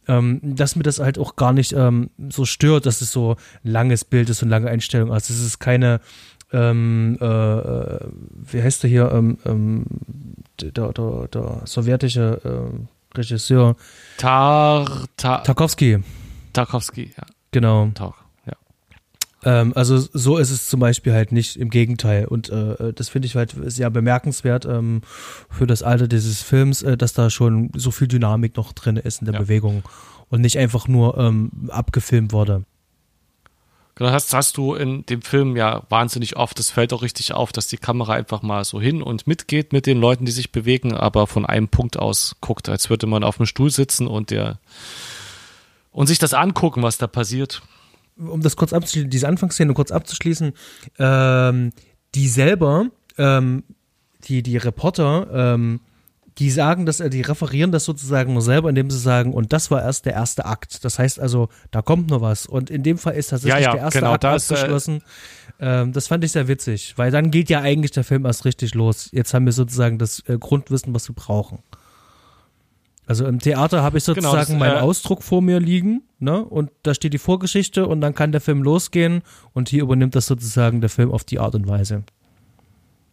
[0.08, 4.06] ähm, dass mir das halt auch gar nicht ähm, so stört, dass es so langes
[4.06, 5.12] Bild ist und lange Einstellung.
[5.12, 6.00] Also es ist keine
[6.54, 8.00] ähm, äh, äh,
[8.32, 9.86] wie heißt der hier, ähm, ähm,
[10.62, 13.76] der, der, der sowjetische ähm, Regisseur
[14.18, 16.00] Tar, tar, Tarkovsky,
[16.54, 17.24] Tarkovsky, ja.
[17.52, 17.90] genau.
[17.94, 18.54] Tar, ja.
[19.44, 22.26] Ähm, also so ist es zum Beispiel halt nicht, im Gegenteil.
[22.26, 25.02] Und äh, das finde ich halt sehr bemerkenswert ähm,
[25.50, 29.22] für das Alter dieses Films, äh, dass da schon so viel Dynamik noch drin ist
[29.22, 29.42] in der Ja.
[29.42, 29.84] Bewegung
[30.30, 32.64] und nicht einfach nur ähm, abgefilmt wurde.
[33.98, 37.52] Genau, hast, hast du in dem Film ja wahnsinnig oft, das fällt auch richtig auf,
[37.52, 40.94] dass die Kamera einfach mal so hin und mitgeht mit den Leuten, die sich bewegen,
[40.94, 44.60] aber von einem Punkt aus guckt, als würde man auf einem Stuhl sitzen und der
[45.92, 47.64] und sich das angucken, was da passiert.
[48.20, 50.54] um das kurz abzuschließen, diese Anfangsszene kurz abzuschließen,
[51.00, 51.74] ähm,
[52.14, 52.86] die selber,
[53.18, 53.64] ähm,
[54.26, 55.80] die, die Reporter, ähm,
[56.40, 59.72] die sagen das, äh, die referieren das sozusagen nur selber, indem sie sagen, und das
[59.72, 60.86] war erst der erste Akt.
[60.86, 62.46] Das heißt also, da kommt noch was.
[62.46, 64.56] Und in dem Fall ist tatsächlich Ja, ja, der erste genau, Akt da ist, äh,
[64.56, 65.02] abgeschlossen.
[65.60, 68.76] ähm, das fand ich sehr witzig, weil dann geht ja eigentlich der Film erst richtig
[68.76, 69.10] los.
[69.12, 71.60] Jetzt haben wir sozusagen das äh, Grundwissen, was wir brauchen.
[73.08, 76.44] Also im Theater habe ich Genau, sozusagen das, meinen äh, Ausdruck vor mir liegen, ne?
[76.44, 79.22] Und da steht die Vorgeschichte und dann kann der Film losgehen
[79.54, 82.04] und hier übernimmt das sozusagen der Film auf die Art und Weise.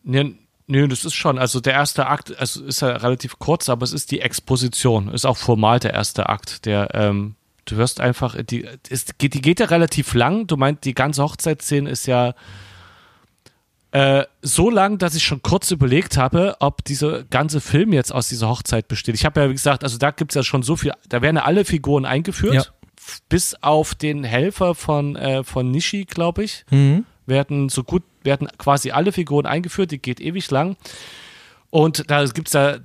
[0.03, 0.35] Nee,
[0.67, 3.93] nee, das ist schon, also der erste Akt, also ist ja relativ kurz, aber es
[3.93, 7.35] ist die Exposition, ist auch formal der erste Akt, der, ähm,
[7.67, 11.23] du wirst einfach, die, ist, geht, die geht ja relativ lang, du meint, die ganze
[11.23, 12.35] Hochzeitsszene ist ja
[13.93, 18.29] äh, so lang, dass ich schon kurz überlegt habe, ob dieser ganze Film jetzt aus
[18.29, 19.15] dieser Hochzeit besteht.
[19.15, 21.37] Ich habe ja, wie gesagt, also da gibt es ja schon so viel, da werden
[21.37, 22.65] ja alle Figuren eingeführt, Ja.
[23.29, 27.05] bis auf den Helfer von, äh, von Nishi, glaube ich Mhm.
[27.27, 30.77] werden so gut, werden quasi alle Figuren eingeführt, die geht ewig lang.
[31.71, 32.79] Und da gibt's da,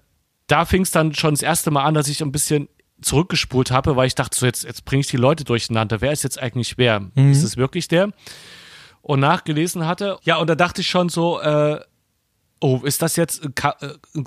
[0.47, 2.67] da fing es dann schon das erste Mal an, dass ich ein bisschen
[3.01, 6.01] zurückgespult habe, weil ich dachte, so jetzt, jetzt bringe ich die Leute durcheinander.
[6.01, 7.09] Wer ist jetzt eigentlich wer?
[7.15, 8.09] Ist es wirklich der?
[9.01, 10.17] Und nachgelesen hatte.
[10.23, 11.79] Ja, und da dachte ich schon so, äh,
[12.59, 13.71] oh, ist das jetzt, äh,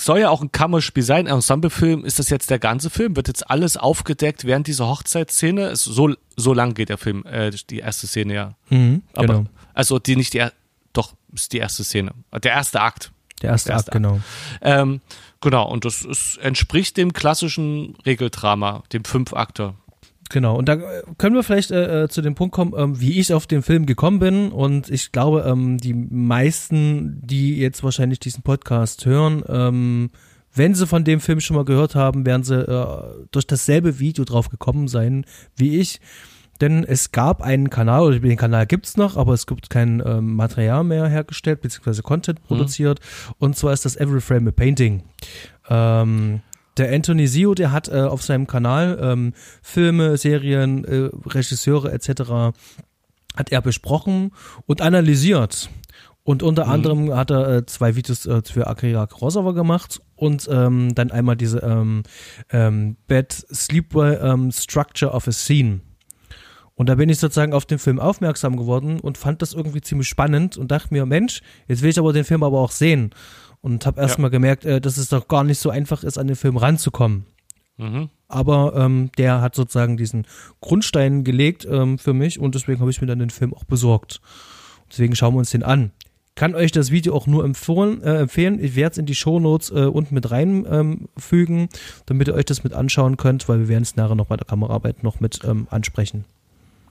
[0.01, 3.15] soll ja auch ein Kammerspiel sein, ein Ensemblefilm, ist das jetzt der ganze Film?
[3.15, 5.77] Wird jetzt alles aufgedeckt während dieser Hochzeitsszene?
[5.77, 8.55] So, so lang geht der Film, äh, die erste Szene ja.
[8.71, 9.45] Mhm, Aber, genau.
[9.75, 10.53] also die nicht die, er-
[10.93, 12.13] doch, ist die erste Szene.
[12.43, 13.13] Der erste Akt.
[13.43, 14.21] Der erste der Akt, erste genau.
[14.61, 15.01] Ähm,
[15.41, 19.75] genau, und das ist, entspricht dem klassischen Regeldrama, dem Fünfakter.
[20.33, 23.21] Genau, und da äh, können wir vielleicht äh, äh, zu dem Punkt kommen, ähm, wie
[23.21, 24.51] ich auf den Film gekommen bin.
[24.51, 30.11] Und ich glaube, ähm, die meisten, die jetzt wahrscheinlich diesen Podcast hören, ähm,
[30.55, 34.25] wenn sie von dem Film schon mal gehört haben, werden sie äh, durch dasselbe Video
[34.25, 35.25] drauf gekommen sein
[35.57, 36.01] wie ich.
[36.63, 40.37] Denn es gab einen Kanal, oder den Kanal gibt's noch, aber es gibt kein ähm,
[40.37, 43.01] Material mehr hergestellt, beziehungsweise Content produziert.
[43.39, 45.03] Und zwar ist das Every Frame a Painting.
[45.69, 46.41] Ähm,
[46.77, 52.55] der Anthony Sio, der hat äh, auf seinem Kanal ähm, Filme, Serien, äh, Regisseure etc.
[53.37, 54.31] hat er besprochen
[54.67, 55.69] und analysiert.
[56.23, 60.95] Und unter anderem hat er äh, zwei Videos äh, für Akira Kurosawa gemacht und ähm,
[60.95, 62.05] dann einmal diese ähm,
[62.51, 65.81] ähm, Bad Sleep ähm, Structure of a Scene.
[66.75, 70.09] Und da bin ich sozusagen auf den Film aufmerksam geworden und fand das irgendwie ziemlich
[70.09, 73.11] spannend und dachte mir, Mensch, jetzt will ich aber den Film aber auch sehen.
[73.61, 74.23] Und habe erst Ja.
[74.23, 77.27] mal gemerkt, äh, dass es doch gar nicht so einfach ist, an den Film ranzukommen.
[77.77, 78.09] Mhm.
[78.29, 80.27] Aber ähm, der hat sozusagen diesen
[80.61, 84.21] Grundstein gelegt ähm, für mich und deswegen habe ich mir dann den Film auch besorgt.
[84.91, 85.93] Deswegen schauen wir uns den an.
[86.35, 88.63] Kann euch das Video auch nur empfohlen, äh, empfehlen.
[88.63, 91.69] Ich werde es in die Shownotes äh, unten mit reinfügen, ähm,
[92.07, 94.47] damit ihr euch das mit anschauen könnt, weil wir werden es nachher noch bei der
[94.47, 96.25] Kameraarbeit noch mit ähm, ansprechen.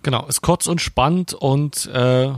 [0.03, 2.31] Genau, ist kurz und spannend und äh,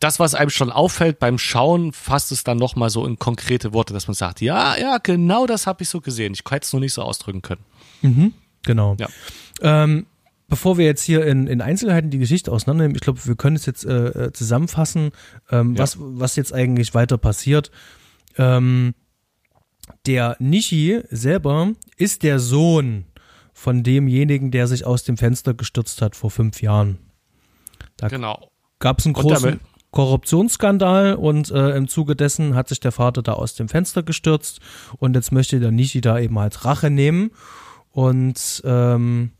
[0.00, 3.92] das, was einem schon auffällt beim Schauen, fasst es dann nochmal so in konkrete Worte,
[3.92, 6.34] dass man sagt, ja, ja, genau das habe ich so gesehen.
[6.34, 7.64] Ich hätte es nur nicht so ausdrücken können.
[8.02, 8.96] Mhm, genau.
[9.00, 9.08] Ja.
[9.60, 10.06] Ähm,
[10.48, 13.66] bevor wir jetzt hier in, in Einzelheiten die Geschichte auseinandernehmen, ich glaube, wir können es
[13.66, 15.10] jetzt äh, äh, zusammenfassen,
[15.50, 15.82] ähm, Ja.
[15.82, 17.70] was, was jetzt eigentlich weiter passiert.
[18.36, 18.94] Ähm,
[20.06, 23.04] der Nishi selber ist der Sohn
[23.58, 26.98] von demjenigen, der sich aus dem Fenster gestürzt hat vor fünf Jahren.
[27.96, 28.50] Da Genau.
[28.78, 29.58] gab es einen großen
[29.90, 34.60] Korruptionsskandal und äh, im Zuge dessen hat sich der Vater da aus dem Fenster gestürzt
[34.98, 37.32] und jetzt möchte der Nishi da eben halt Rache nehmen
[37.90, 39.32] und ähm,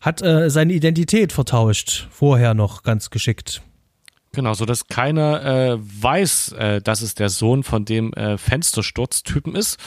[0.00, 3.60] hat äh, seine Identität vertauscht, vorher noch ganz geschickt.
[4.32, 9.54] Genau, so dass keiner äh, weiß, äh, dass es der Sohn von dem äh, Fenstersturztypen
[9.54, 9.78] ist.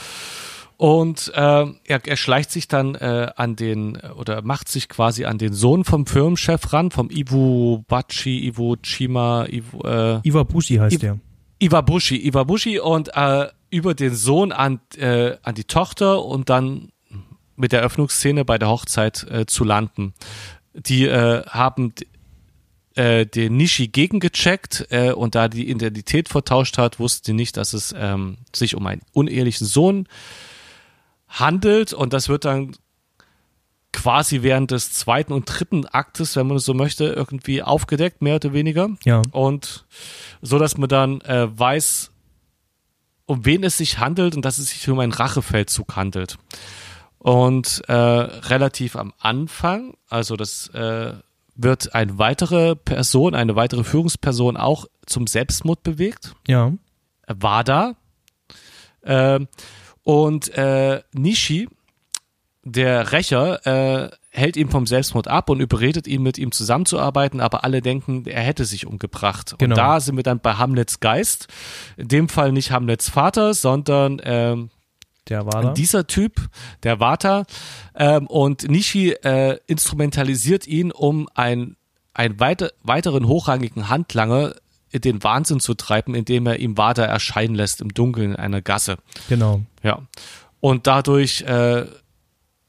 [0.81, 5.25] Und äh, er, er schleicht sich dann äh, an den äh, oder macht sich quasi
[5.25, 10.95] an den Sohn vom Firmenchef ran, vom Ibu Bachi, Ibu Chima, Ibu, äh, Iwabushi heißt
[10.95, 11.19] Iw- der.
[11.59, 16.89] Iwabushi, Iwabushi und äh, über den Sohn an, äh, an die Tochter und dann
[17.55, 20.15] mit der Öffnungsszene bei der Hochzeit äh, zu landen.
[20.73, 21.93] Die äh, haben
[22.95, 27.73] äh, den Nishi gegengecheckt äh, und da die Identität vertauscht hat, wussten die nicht, dass
[27.73, 30.07] es ähm, sich um einen unehelichen Sohn
[31.31, 32.75] handelt und das wird dann
[33.93, 38.53] quasi während des zweiten und dritten Aktes, wenn man so möchte, irgendwie aufgedeckt, mehr oder
[38.53, 39.85] weniger Ja, und
[40.41, 42.11] so dass man dann äh, weiß,
[43.25, 46.37] um wen es sich handelt und dass es sich um einen Rachefeldzug handelt.
[47.17, 51.13] Und äh, relativ am Anfang, also das äh,
[51.55, 56.33] wird eine weitere Person, eine weitere Führungsperson auch zum Selbstmord bewegt.
[56.47, 56.73] ja,
[57.27, 57.95] Wada.
[59.03, 59.47] Ähm,
[60.03, 61.69] und äh, Nishi,
[62.63, 67.63] der Rächer, äh, hält ihn vom Selbstmord ab und überredet ihn, mit ihm zusammenzuarbeiten, aber
[67.65, 69.55] alle denken, er hätte sich umgebracht.
[69.57, 69.73] Genau.
[69.73, 71.47] Und da sind wir dann bei Hamlets Geist.
[71.97, 74.69] In dem Fall nicht Hamlets Vater, sondern ähm,
[75.27, 75.73] der da.
[75.73, 76.49] dieser Typ,
[76.83, 77.45] der Vata,
[77.95, 81.75] ähm, und Nishi äh, instrumentalisiert ihn, um ein,
[82.13, 84.53] einen weiter, weiteren hochrangigen Handlanger
[84.93, 88.97] den Wahnsinn zu treiben, indem er ihm Vata erscheinen lässt im Dunkeln in einer Gasse.
[89.29, 89.61] Genau.
[89.83, 90.01] Ja.
[90.59, 91.85] Und dadurch äh,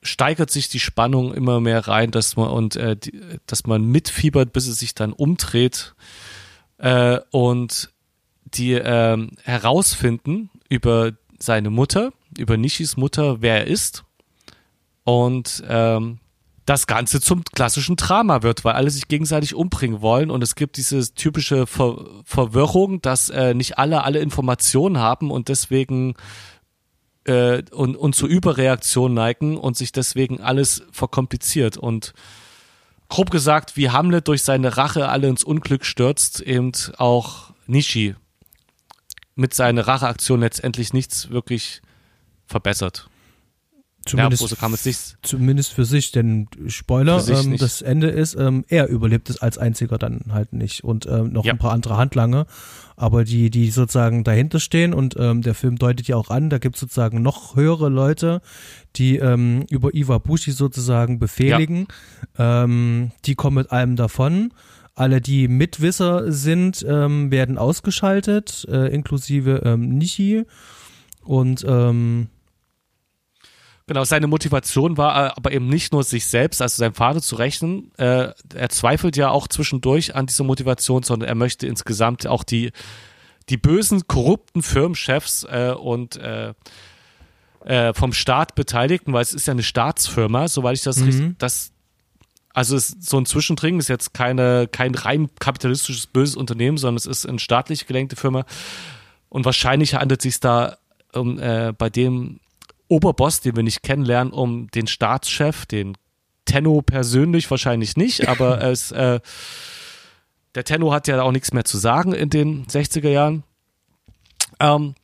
[0.03, 4.53] steigert sich die Spannung immer mehr rein, dass man und äh, die, dass man mitfiebert,
[4.53, 5.95] bis es sich dann umdreht
[6.79, 7.91] äh, und
[8.45, 14.05] die ähm, herausfinden über seine Mutter, über Nishis Mutter, wer er ist
[15.05, 16.19] und ähm,
[16.73, 20.79] das Ganze zum klassischen Drama wird, weil alle sich gegenseitig umbringen wollen und es gibt
[20.79, 26.15] diese typische Ver Verwirrung, dass äh, nicht alle alle Informationen haben und deswegen
[27.25, 32.15] äh, und, und zu Überreaktion neigen und sich deswegen alles verkompliziert und
[33.11, 38.15] grob gesagt, wie Hamlet durch seine Rache alle ins Unglück stürzt, eben auch Nishi
[39.35, 41.83] mit seiner Racheaktion letztendlich nichts wirklich
[42.47, 43.11] verbessert.
[44.05, 45.17] Zumindest, ja, man es nicht.
[45.23, 49.59] zumindest für sich, denn Spoiler, sich ähm, das Ende ist, ähm, er überlebt es als
[49.59, 51.53] einziger dann halt nicht und ähm, noch Ja.
[51.53, 52.47] ein paar andere Handlanger,
[52.97, 56.59] aber die, die sozusagen dahinter stehen und ähm, der Film deutet ja auch an, da
[56.59, 58.43] gibt es sozusagen noch höhere Leute,
[58.97, 61.87] die ähm, über Iwabushi sozusagen befehligen,
[62.39, 64.53] ähm, die kommen mit allem davon.
[64.95, 70.45] Alle, die Mitwisser sind, ähm, werden ausgeschaltet, äh, inklusive Nishi.
[71.25, 72.27] Und ähm,
[73.87, 77.37] Genau, seine Motivation war äh, aber eben nicht nur sich selbst, also seinem Vater zu
[77.37, 77.93] rächen.
[77.97, 82.73] Äh, er zweifelt ja auch zwischendurch an dieser Motivation, sondern er möchte insgesamt auch die,
[83.49, 86.55] die bösen, korrupten Firmenchefs äh, und äh,
[87.65, 91.05] äh, vom Staat Beteiligten, weil es ist ja eine Staatsfirma, soweit ich das Mhm.
[91.05, 91.73] richtig, das
[92.55, 96.97] also es ist so ein Zwischendring ist jetzt keine, kein rein kapitalistisches böses Unternehmen, sondern
[96.97, 98.45] es ist eine staatlich gelenkte Firma.
[99.31, 100.77] Und wahrscheinlich handelt es sich da
[101.15, 102.41] um, äh, bei dem
[102.93, 105.97] Oberboss, den wir nicht kennenlernen, um den Staatschef, den
[106.45, 109.21] Tenno persönlich wahrscheinlich nicht, aber es, äh,
[110.55, 113.45] der Tenno hat ja auch nichts mehr zu sagen in den 60er Jahren.
[114.61, 114.95] Ähm,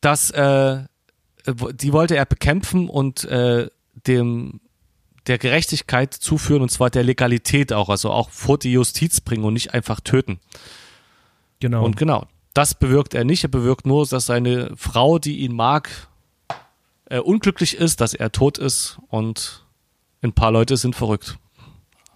[0.00, 0.82] das, äh,
[1.46, 3.68] die wollte er bekämpfen und äh,
[4.06, 4.60] dem
[5.28, 9.54] der Gerechtigkeit zuführen und zwar der Legalität auch, also auch vor die Justiz bringen und
[9.54, 10.40] nicht einfach töten.
[11.60, 11.84] genau.
[11.84, 13.44] Und genau, das bewirkt er nicht.
[13.44, 15.90] Er bewirkt nur, dass seine Frau, die ihn mag,
[17.06, 19.66] äh, unglücklich ist, dass er tot ist und
[20.22, 21.38] ein paar Leute sind verrückt.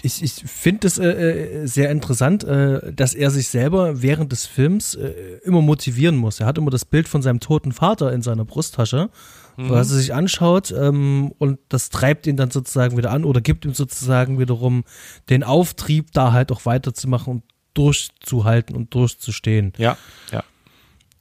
[0.02, 4.46] Ich, ich finde es äh, äh, sehr interessant, äh, dass er sich selber während des
[4.46, 6.38] Films äh, immer motivieren muss.
[6.38, 9.10] Er hat immer das Bild von seinem toten Vater in seiner Brusttasche,
[9.56, 13.64] was er sich anschaut ähm, und das treibt ihn dann sozusagen wieder an oder gibt
[13.64, 14.84] ihm sozusagen wiederum
[15.30, 17.42] den Auftrieb, da halt auch weiterzumachen und
[17.76, 19.72] durchzuhalten und durchzustehen.
[19.78, 19.96] Ja,
[20.32, 20.42] ja.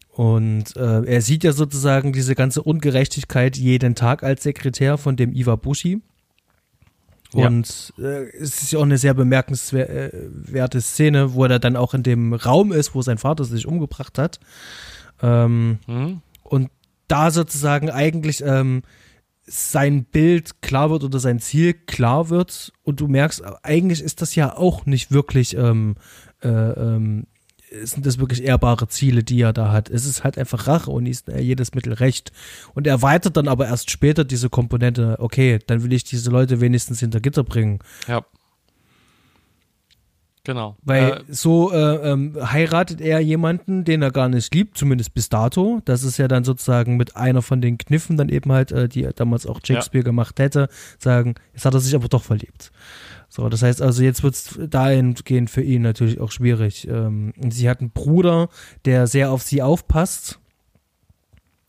[0.10, 5.34] Und äh, er sieht ja sozusagen diese ganze Ungerechtigkeit jeden Tag als Sekretär von dem
[5.34, 6.02] Iwabushi.
[7.34, 7.48] Ja.
[7.48, 12.04] Und äh, es ist ja auch eine sehr bemerkenswerte Szene, wo er dann auch in
[12.04, 14.40] dem Raum ist, wo sein Vater sich umgebracht hat.
[15.22, 16.22] Ähm, Mhm.
[16.44, 16.70] und
[17.08, 18.84] da sozusagen eigentlich ähm,
[19.46, 24.36] sein Bild klar wird oder sein Ziel klar wird und du merkst, eigentlich ist das
[24.36, 25.96] ja auch nicht wirklich, ähm,
[26.42, 27.28] äh, ähm,
[27.84, 29.90] sind das wirklich ehrbare Ziele, die er da hat.
[29.90, 32.32] Es ist halt einfach Rache und ist äh, jedes Mittel recht.
[32.74, 36.62] Und er erweitert dann aber erst später diese Komponente, okay, dann will ich diese Leute
[36.62, 37.80] wenigstens hinter Gitter bringen.
[38.08, 38.24] Ja.
[40.46, 40.78] Genau.
[40.84, 45.28] Weil Äh, so äh, ähm, heiratet er jemanden, den er gar nicht liebt, zumindest bis
[45.28, 45.82] dato.
[45.86, 49.10] Das ist ja dann sozusagen mit einer von den Kniffen dann eben halt, äh, die
[49.16, 50.70] damals auch Shakespeare gemacht hätte,
[51.00, 52.72] sagen, jetzt hat er sich aber doch verliebt.
[53.36, 56.88] So, das heißt also, jetzt wird es dahingehend für ihn natürlich auch schwierig.
[56.88, 58.48] Ähm, sie hat einen Bruder,
[58.86, 60.40] der sehr auf sie aufpasst.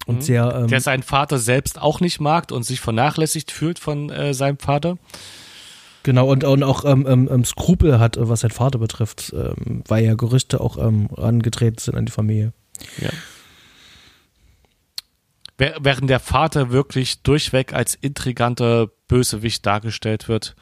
[0.07, 0.21] Und Mhm.
[0.21, 4.33] sehr, ähm, der seinen Vater selbst auch nicht mag und sich vernachlässigt fühlt von äh,
[4.33, 4.97] seinem Vater.
[6.05, 9.83] Genau, und, und auch ähm, ähm, ähm, Skrupel hat, äh, was sein Vater betrifft, ähm,
[9.89, 12.53] weil ja Gerüchte auch ähm, angetreten sind an die Familie.
[12.99, 13.11] Ja.
[15.59, 20.55] Während der Vater wirklich durchweg als intriganter Bösewicht dargestellt wird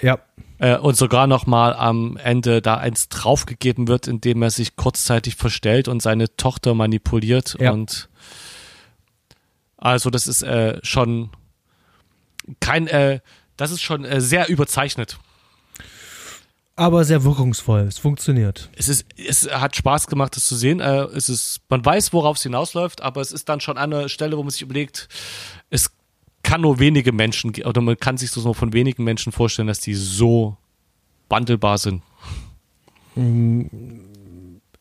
[0.00, 0.18] Ja,
[0.58, 5.36] äh, und sogar noch mal am Ende da eins draufgegeben wird, indem er sich kurzzeitig
[5.36, 7.72] verstellt und seine Tochter manipuliert Ja.
[7.72, 8.08] und
[9.76, 11.30] also das ist äh, schon
[12.60, 13.20] kein äh,
[13.56, 15.18] das ist schon äh, sehr überzeichnet.
[16.76, 17.82] aber sehr wirkungsvoll.
[17.82, 18.68] Es funktioniert.
[18.76, 20.80] es ist, es hat Spaß gemacht, das zu sehen.
[20.80, 24.08] Äh, es ist, man weiß, worauf es hinausläuft, aber es ist dann schon an einer
[24.08, 25.08] Stelle, wo man sich überlegt,
[25.70, 25.90] es
[26.44, 29.80] kann nur wenige Menschen, oder man kann sich das nur von wenigen Menschen vorstellen, dass
[29.80, 30.56] die so
[31.28, 32.02] wandelbar sind.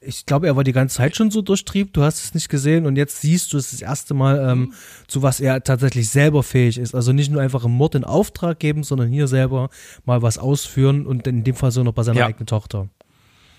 [0.05, 1.93] Ich glaube, er war die ganze Zeit schon so durchtrieb.
[1.93, 4.73] Du hast es nicht gesehen und jetzt siehst du es das erste Mal, ähm,
[5.07, 6.93] zu was er tatsächlich selber fähig ist.
[6.93, 9.69] Also nicht nur einfach einen Mord in Auftrag geben, sondern hier selber
[10.05, 12.25] mal was ausführen und in dem Fall so noch bei seiner Ja.
[12.27, 12.89] eigenen Tochter.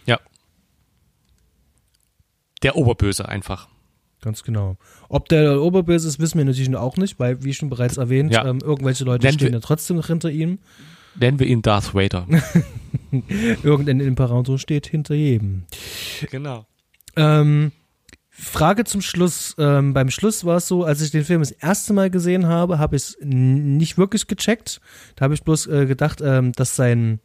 [0.06, 0.20] Ja.
[2.62, 3.68] Der Oberböse einfach.
[4.24, 4.76] Ganz genau.
[5.10, 8.46] Ob der Oberböse ist, wissen wir natürlich auch nicht, weil, wie schon bereits erwähnt, Ja.
[8.46, 10.58] ähm, irgendwelche Leute Nennen stehen wir- ja trotzdem noch hinter ihm.
[11.20, 12.26] Nennen wir ihn Darth Vader.
[13.62, 15.64] Irgendein Imperator steht hinter jedem.
[16.30, 16.66] genau.
[17.16, 17.70] Ähm,
[18.30, 19.54] Frage zum Schluss.
[19.58, 22.78] Ähm, beim Schluss war es so, als ich den Film das erste Mal gesehen habe,
[22.80, 24.80] habe ich es nicht wirklich gecheckt.
[25.14, 27.20] Da habe ich bloß äh, gedacht, ähm, dass sein,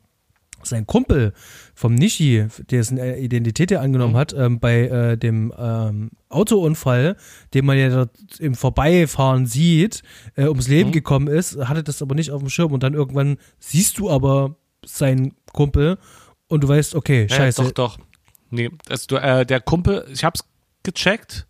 [0.63, 1.33] sein Kumpel
[1.73, 7.15] vom Nishi, dessen äh, Identität er angenommen hat, ähm, bei äh, dem ähm, Autounfall,
[7.53, 10.03] den man ja dort im Vorbeifahren sieht,
[10.35, 13.37] äh, ums Leben gekommen ist, hatte das aber nicht auf dem Schirm und dann irgendwann
[13.59, 15.97] siehst du aber seinen Kumpel
[16.47, 17.61] und du weißt, okay, scheiße.
[17.61, 17.97] Ja, doch, doch.
[18.49, 20.43] Nee, also, du, äh, der Kumpel, ich hab's
[20.83, 21.47] gecheckt.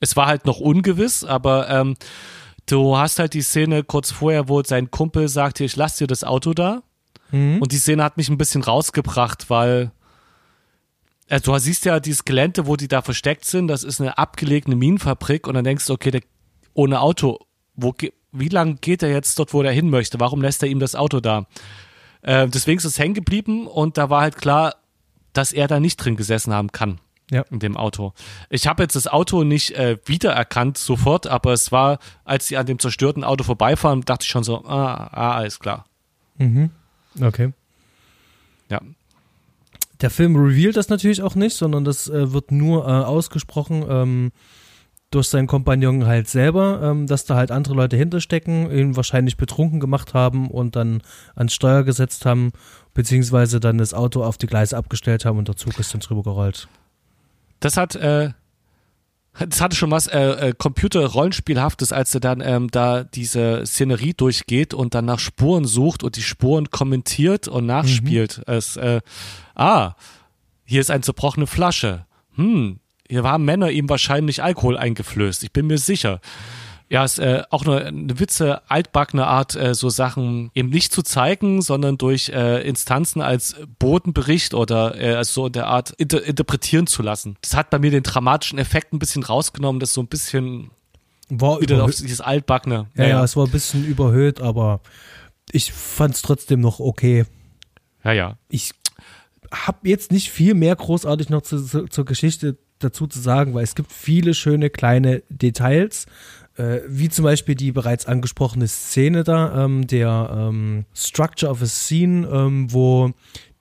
[0.00, 1.96] Es war halt noch ungewiss, aber ähm,
[2.66, 6.06] du hast halt die Szene kurz vorher, wo sein Kumpel sagt, hier, ich lass dir
[6.06, 6.82] das Auto da.
[7.62, 9.92] Und die Szene hat mich ein bisschen rausgebracht, weil
[11.30, 14.74] also du siehst ja dieses Gelände, wo die da versteckt sind, das ist eine abgelegene
[14.74, 16.22] Minenfabrik und dann denkst du, okay, der,
[16.74, 17.38] ohne Auto,
[17.76, 17.94] wo,
[18.32, 20.18] wie lange geht er jetzt dort, wo er hin möchte?
[20.18, 21.46] Warum lässt er ihm das Auto da?
[22.22, 24.74] Äh, deswegen ist es hängen geblieben und da war halt klar,
[25.32, 26.98] dass er da nicht drin gesessen haben kann
[27.30, 27.42] Ja.
[27.50, 28.12] in dem Auto.
[28.50, 32.66] Ich habe jetzt das Auto nicht äh, wiedererkannt sofort, aber es war, als sie an
[32.66, 35.86] dem zerstörten Auto vorbeifahren, dachte ich schon so, ah, ah alles klar.
[37.18, 37.52] Okay.
[38.68, 38.80] Ja.
[40.00, 44.32] Der Film revealed das natürlich auch nicht, sondern das äh, wird nur äh, ausgesprochen ähm,
[45.10, 49.80] durch seinen Kompagnon halt selber, ähm, dass da halt andere Leute hinterstecken, ihn wahrscheinlich betrunken
[49.80, 51.02] gemacht haben und dann
[51.34, 52.52] ans Steuer gesetzt haben,
[52.94, 56.22] beziehungsweise dann das Auto auf die Gleise abgestellt haben und der Zug ist dann drüber
[56.22, 56.68] gerollt.
[57.58, 58.30] Das hat, äh,
[59.38, 64.74] das hatte schon was äh, äh, Computer-Rollenspielhaftes, als er dann ähm, da diese Szenerie durchgeht
[64.74, 68.42] und dann nach Spuren sucht und die Spuren kommentiert und nachspielt.
[68.46, 69.00] Es, äh,
[69.54, 69.94] ah,
[70.64, 72.06] hier ist eine zerbrochene Flasche.
[72.34, 75.42] Hm, hier haben Männer ihm wahrscheinlich Alkohol eingeflößt.
[75.42, 76.20] Ich bin mir sicher.
[76.90, 81.02] Ja, ist äh, auch eine, eine witze, altbackene Art, äh, so Sachen eben nicht zu
[81.02, 86.24] zeigen, sondern durch äh, Instanzen als Bodenbericht oder äh, als so in der Art inter
[86.24, 87.36] interpretieren zu lassen.
[87.42, 90.72] Das hat bei mir den dramatischen Effekt ein bisschen rausgenommen, das so ein bisschen
[91.28, 92.88] War wieder auf dieses altbackene.
[92.96, 94.80] ja, ja, es war ein bisschen überhöht, aber
[95.52, 97.24] ich fand es trotzdem noch okay.
[98.02, 98.38] ja, ja.
[98.48, 98.72] ich
[99.52, 103.64] habe jetzt nicht viel mehr großartig noch zu, zu, zur Geschichte dazu zu sagen, weil
[103.64, 106.06] es gibt viele schöne kleine Details,
[106.60, 111.66] äh, wie zum Beispiel die bereits angesprochene Szene da, ähm, der ähm, Structure of a
[111.66, 113.12] Scene, ähm, wo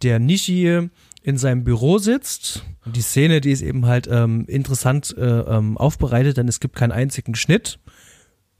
[0.03, 0.89] der Nishi
[1.23, 2.65] in seinem Büro sitzt.
[2.85, 6.91] Die Szene, die ist eben halt ähm, interessant äh, ähm, aufbereitet, denn es gibt keinen
[6.91, 7.79] einzigen Schnitt.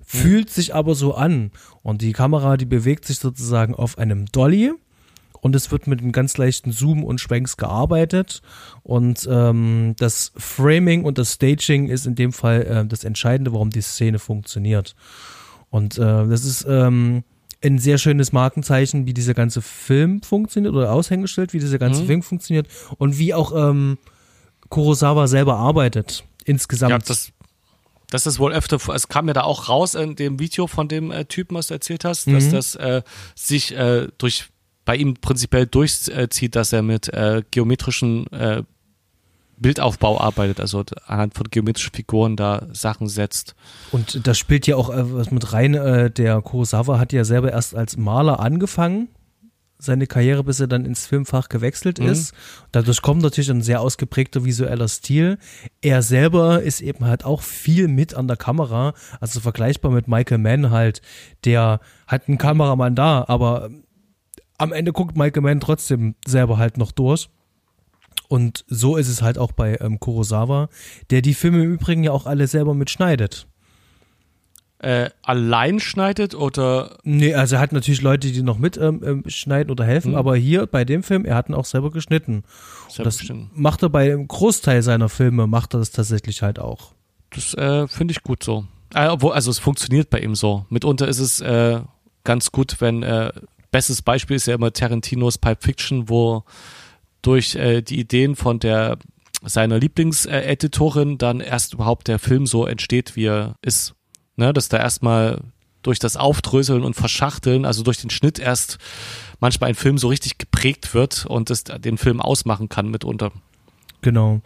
[0.02, 1.52] Fühlt sich aber so an.
[1.84, 4.74] Und die Kamera, die bewegt sich sozusagen auf einem Dolly
[5.42, 8.42] und es wird mit einem ganz leichten Zoom und Schwenks gearbeitet
[8.84, 13.70] und ähm, das Framing und das Staging ist in dem Fall äh, das Entscheidende, warum
[13.70, 14.96] die Szene funktioniert.
[15.70, 17.24] Und äh, das ist ähm,
[17.64, 22.08] ein sehr schönes Markenzeichen, wie dieser ganze Film funktioniert oder aushängestellt, wie dieser ganze mhm.
[22.08, 22.68] Film funktioniert
[22.98, 23.98] und wie auch ähm,
[24.70, 26.92] Kurosawa selber arbeitet insgesamt.
[26.92, 27.32] Ja, das,
[28.10, 31.12] das ist wohl öfter, es kam ja da auch raus in dem Video von dem
[31.12, 32.34] äh, Typen, was du erzählt hast, mhm.
[32.34, 33.02] dass das äh,
[33.36, 34.46] sich äh, durch
[34.90, 38.64] bei ihm prinzipiell durchzieht, dass er mit äh, geometrischen äh,
[39.58, 43.54] Bildaufbau arbeitet, also anhand von geometrischen Figuren da Sachen setzt.
[43.92, 45.76] Und da spielt ja auch äh, was mit rein.
[45.76, 49.10] Äh, der Kurosawa hat ja selber erst als Maler angefangen,
[49.78, 52.08] seine Karriere, bis er dann ins Filmfach gewechselt mhm.
[52.08, 52.34] ist.
[52.72, 55.38] Dadurch kommt natürlich ein sehr ausgeprägter visueller Stil.
[55.82, 60.40] Er selber ist eben halt auch viel mit an der Kamera, also vergleichbar mit Michael
[60.40, 61.04] Mann halt,
[61.46, 63.70] der hat einen Kameramann da, aber
[64.60, 67.30] am Ende guckt Michael Mann trotzdem selber halt noch durch.
[68.28, 70.70] Und so ist es halt auch bei ähm, Kurosawa,
[71.10, 73.47] der die Filme im Übrigen ja auch alle selber mitschneidet.
[74.78, 76.99] Äh, allein schneidet oder?
[77.03, 80.18] Nee, also er hat natürlich Leute, die noch mit ähm, ähm schneiden oder helfen, hm.
[80.18, 82.43] aber hier bei dem Film, er hat ihn auch selber geschnitten.
[82.88, 83.57] Selber das bestimmt.
[83.57, 86.93] macht er bei einem Großteil seiner Filme, macht er das tatsächlich halt auch.
[87.32, 88.66] Das äh, finde ich gut so.
[88.93, 90.66] Äh, obwohl, also es funktioniert bei ihm so.
[90.70, 91.82] Mitunter ist es äh,
[92.24, 93.32] ganz gut, wenn äh,
[93.72, 96.43] bestes Beispiel ist ja immer Tarantinos Pipe Fiction, wo
[97.22, 98.97] durch äh, die Ideen von der
[99.41, 103.95] seiner Lieblingseditorin dann erst überhaupt der Film so entsteht, wie er ist.
[104.36, 105.41] Ne, dass da erstmal
[105.82, 108.78] durch das Aufdröseln und Verschachteln, also durch den Schnitt erst
[109.39, 113.32] manchmal ein Film so richtig geprägt wird und es den Film ausmachen kann mitunter.
[114.01, 114.41] Genau.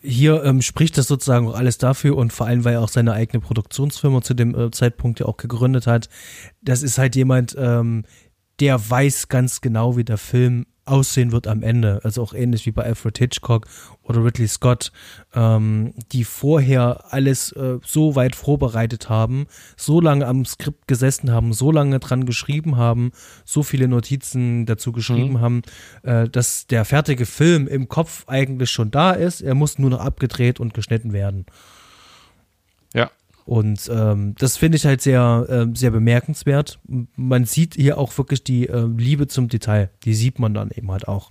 [0.00, 3.12] Hier ähm, spricht das sozusagen auch alles dafür und vor allem, weil er auch seine
[3.12, 6.08] eigene Produktionsfirma zu dem äh, Zeitpunkt ja auch gegründet hat.
[6.60, 8.04] Das ist halt jemand, ähm,
[8.62, 11.98] der weiß ganz genau, wie der Film aussehen wird am Ende.
[12.04, 13.66] Also auch ähnlich wie bei Alfred Hitchcock
[14.04, 14.92] oder Ridley Scott,
[15.34, 21.52] ähm, die vorher alles äh, so weit vorbereitet haben, so lange am Skript gesessen haben,
[21.52, 23.10] so lange dran geschrieben haben,
[23.44, 25.40] so viele Notizen dazu geschrieben mhm.
[25.40, 25.62] haben,
[26.04, 29.40] äh, dass der fertige Film im Kopf eigentlich schon da ist.
[29.40, 31.46] Er muss nur noch abgedreht und geschnitten werden.
[32.94, 33.10] Ja.
[33.44, 36.78] Und ähm, das finde ich halt sehr, äh, sehr bemerkenswert.
[37.16, 39.90] Man sieht hier auch wirklich die äh, Liebe zum Detail.
[40.04, 41.30] Die sieht man dann eben halt auch.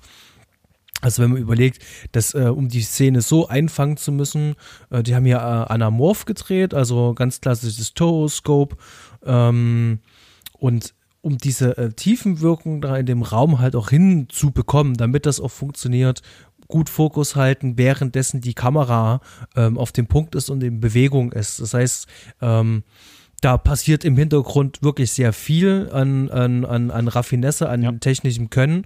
[1.02, 4.56] Also wenn man überlegt, dass äh, um die Szene so einfangen zu müssen,
[4.92, 8.78] äh, die haben ja äh, Anamorph gedreht, also ganz klassisches Toroscope.
[9.26, 10.00] Ähm,
[10.54, 15.52] und um diese äh, Tiefenwirkung da in dem Raum halt auch hinzubekommen, damit das auch
[15.52, 16.22] funktioniert,
[16.72, 19.22] gut Fokus halten, währenddessen die Kamera
[19.56, 21.60] ähm, auf dem Punkt ist und in Bewegung ist.
[21.60, 22.08] Das heißt,
[22.42, 22.84] ähm,
[23.42, 27.92] da passiert im Hintergrund wirklich sehr viel an, an, an, an Raffinesse, an ja.
[27.92, 28.86] technischem Können.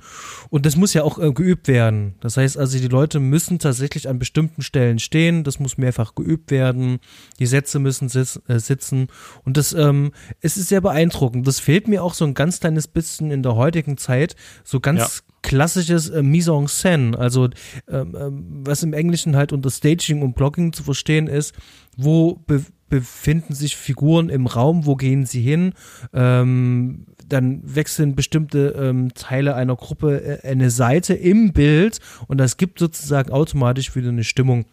[0.49, 2.15] Und das muss ja auch äh, geübt werden.
[2.21, 5.43] Das heißt also, die Leute müssen tatsächlich an bestimmten Stellen stehen.
[5.43, 6.99] Das muss mehrfach geübt werden.
[7.37, 9.07] Die Sätze müssen sitz, äh, sitzen.
[9.43, 11.45] Und das ähm, es ist sehr beeindruckend.
[11.45, 14.37] Das fehlt mir auch so ein ganz kleines bisschen in der heutigen Zeit.
[14.63, 17.49] So ganz ja klassisches äh, Mise en scène, also
[17.87, 21.53] ähm, ähm, was im Englischen halt unter Staging und Blocking zu verstehen ist,
[21.97, 25.73] wo be befinden sich Figuren im Raum, wo gehen sie hin,
[26.13, 32.57] ähm, dann wechseln bestimmte ähm, Teile einer Gruppe äh, eine Seite im Bild und das
[32.57, 34.65] gibt sozusagen automatisch wieder eine Stimmung.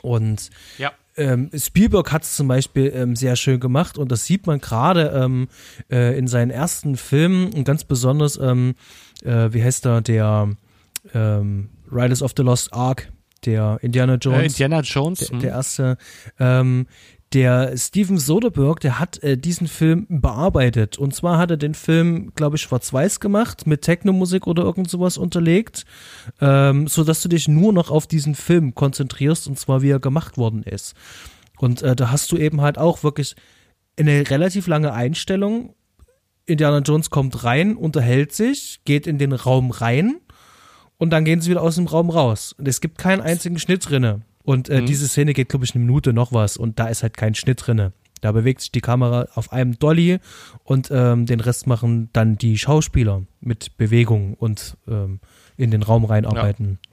[0.00, 0.92] Und ja.
[1.14, 5.12] Ähm, Spielberg hat es zum Beispiel ähm, sehr schön gemacht und das sieht man gerade
[5.14, 5.48] ähm,
[5.90, 8.74] äh, in seinen ersten Filmen und ganz besonders ähm,
[9.22, 10.48] äh, wie heißt er, der
[11.14, 13.10] Riders of the Lost Ark,
[13.44, 14.40] der Indiana Jones.
[14.40, 15.18] Äh, Indiana Jones.
[15.18, 15.56] Der, der hm.
[15.56, 15.98] erste.
[16.38, 16.86] Ähm,
[17.34, 20.98] der Steven Soderbergh, der hat äh, diesen Film bearbeitet.
[20.98, 25.18] Und zwar hat er den Film, glaube ich, schwarz-weiß gemacht, mit Techno-Musik oder irgend sowas
[25.18, 25.84] unterlegt,
[26.40, 30.36] ähm, sodass du dich nur noch auf diesen Film konzentrierst und zwar wie er gemacht
[30.36, 30.94] worden ist.
[31.58, 33.34] Und äh, da hast du eben halt auch wirklich
[33.98, 35.74] eine relativ lange Einstellung
[36.46, 40.16] Indiana Jones kommt rein, unterhält sich, geht in den Raum rein
[40.98, 42.54] und dann gehen sie wieder aus dem Raum raus.
[42.58, 44.22] Und es gibt keinen einzigen Schnitt drinne.
[44.44, 44.86] Und äh, mhm.
[44.86, 47.66] diese Szene geht, glaube ich, eine Minute noch was und da ist halt kein Schnitt
[47.66, 47.92] drinne.
[48.20, 50.20] Da bewegt sich die Kamera auf einem Dolly
[50.62, 55.20] und ähm, den Rest machen dann die Schauspieler mit Bewegung und ähm,
[55.56, 56.78] in den Raum reinarbeiten.
[56.80, 56.92] Ja.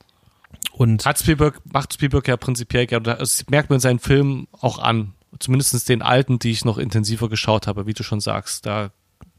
[0.74, 3.16] Und Hat Spielberg, macht Spielberg ja prinzipiell gerne.
[3.16, 5.14] Das merkt man seinen Film auch an.
[5.38, 8.66] Zumindest den alten, die ich noch intensiver geschaut habe, wie du schon sagst.
[8.66, 8.92] Da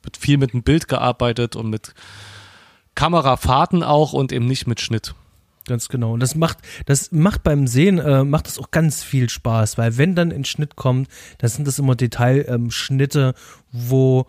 [0.02, 1.94] wird viel mit dem Bild gearbeitet und mit
[2.94, 5.14] Kamerafahrten auch und eben nicht mit Schnitt.
[5.70, 6.14] Ganz genau.
[6.14, 9.98] Und das macht, das macht beim Sehen, äh, macht das auch ganz viel Spaß, weil
[9.98, 11.06] wenn dann ein Schnitt kommt,
[11.38, 13.34] dann sind das immer Detailschnitte,
[13.70, 14.26] wo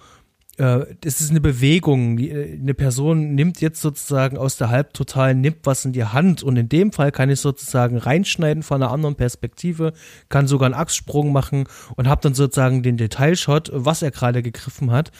[0.60, 2.20] äh, es ist eine Bewegung.
[2.20, 6.58] Äh, eine Person nimmt jetzt sozusagen aus der Halbtotalen, nimmt was in die Hand und
[6.58, 9.94] in dem Fall kann ich sozusagen reinschneiden von einer anderen Perspektive,
[10.30, 11.64] kann sogar einen Achssprung machen
[11.96, 15.12] und habe dann sozusagen den Detailshot, was er gerade gegriffen hat.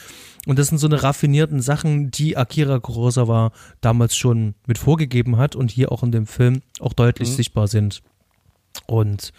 [0.46, 5.54] Und das sind so eine raffinierten Sachen, die Akira Kurosawa damals schon mit vorgegeben hat
[5.54, 7.34] und hier auch in dem Film auch deutlich mhm.
[7.34, 8.02] sichtbar sind.
[8.86, 9.32] Und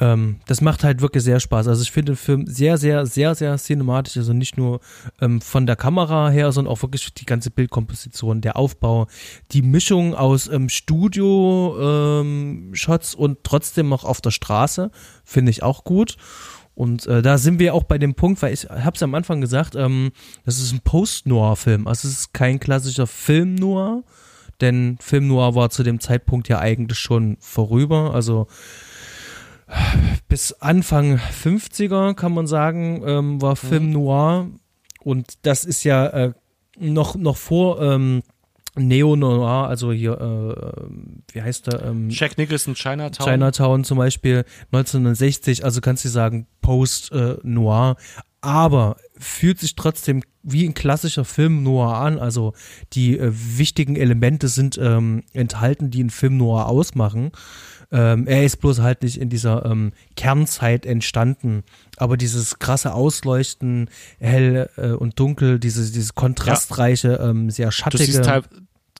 [0.00, 1.66] ähm, das macht halt wirklich sehr Spaß.
[1.66, 4.16] Also ich finde den Film sehr, sehr, sehr, sehr cinematisch.
[4.16, 4.78] Also nicht nur
[5.20, 9.08] ähm, von der Kamera her, sondern auch wirklich die ganze Bildkomposition, der Aufbau,
[9.50, 14.92] die Mischung aus ähm, Studio-Shots ähm, und trotzdem noch auf der Straße,
[15.24, 16.16] finde ich auch gut.
[16.78, 19.40] Und äh, da sind wir auch bei dem Punkt, weil ich habe es am Anfang
[19.40, 20.12] gesagt, ähm,
[20.44, 21.88] das ist ein Post-Noir-Film.
[21.88, 24.04] Also es ist kein klassischer Film-Noir,
[24.60, 28.14] denn Film-Noir war zu dem Zeitpunkt ja eigentlich schon vorüber.
[28.14, 28.46] Also
[30.28, 33.92] bis Anfang 50er, kann man sagen, ähm, war Film mhm.
[33.92, 34.46] Noir.
[35.00, 36.32] Und das ist ja äh,
[36.78, 38.22] noch, noch vor ähm,
[38.78, 41.82] Neo-Noir, also hier, äh, wie heißt der?
[41.84, 43.26] Ähm, Jack Nicholson, Chinatown.
[43.26, 47.96] Chinatown zum Beispiel, 1960, also kannst du sagen Post-Noir.
[47.98, 52.18] Äh, aber fühlt sich trotzdem wie ein klassischer Film Noir an.
[52.18, 52.54] Also
[52.92, 57.32] die äh, wichtigen Elemente sind ähm, enthalten, die einen Film Noir ausmachen.
[57.90, 61.64] Ähm, er ist bloß halt nicht in dieser ähm, Kernzeit entstanden.
[61.96, 67.30] Aber dieses krasse Ausleuchten, hell äh, und dunkel, dieses, dieses kontrastreiche, ja.
[67.30, 68.04] ähm, sehr schattige.
[68.04, 68.30] Siehst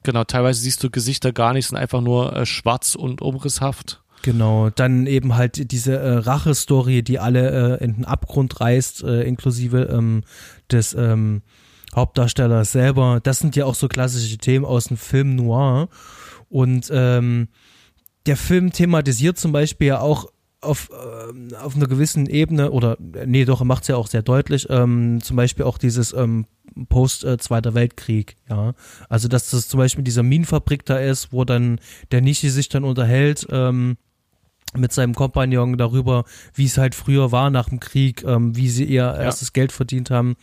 [0.03, 4.03] genau, teilweise siehst du Gesichter gar nicht, sind einfach nur äh, schwarz und umrisshaft.
[4.22, 9.22] Genau, dann eben halt diese äh, Rache-Story, die alle äh, in den Abgrund reißt, äh,
[9.22, 10.24] inklusive ähm,
[10.72, 11.43] des ähm,
[11.95, 13.20] Hauptdarstellers selber.
[13.22, 15.89] Das sind ja auch so klassische Themen aus dem Film Noir.
[16.49, 17.49] Und ähm,
[18.29, 23.45] der Film thematisiert zum Beispiel ja auch auf, äh, auf einer gewissen Ebene, oder nee,
[23.45, 26.47] doch, er macht es ja auch sehr deutlich, ähm, zum Beispiel auch dieses ähm,
[26.89, 28.74] Post-Zweiter äh, Weltkrieg, ja.
[29.09, 32.85] Also, dass das zum Beispiel dieser Minenfabrik da ist, wo dann der Nishi sich dann
[32.85, 33.97] unterhält, ähm,
[34.77, 38.85] mit seinem Kompagnon darüber, wie es halt früher war nach dem Krieg, ähm, wie sie
[38.85, 39.16] ihr ja.
[39.16, 40.37] erstes Geld verdient haben.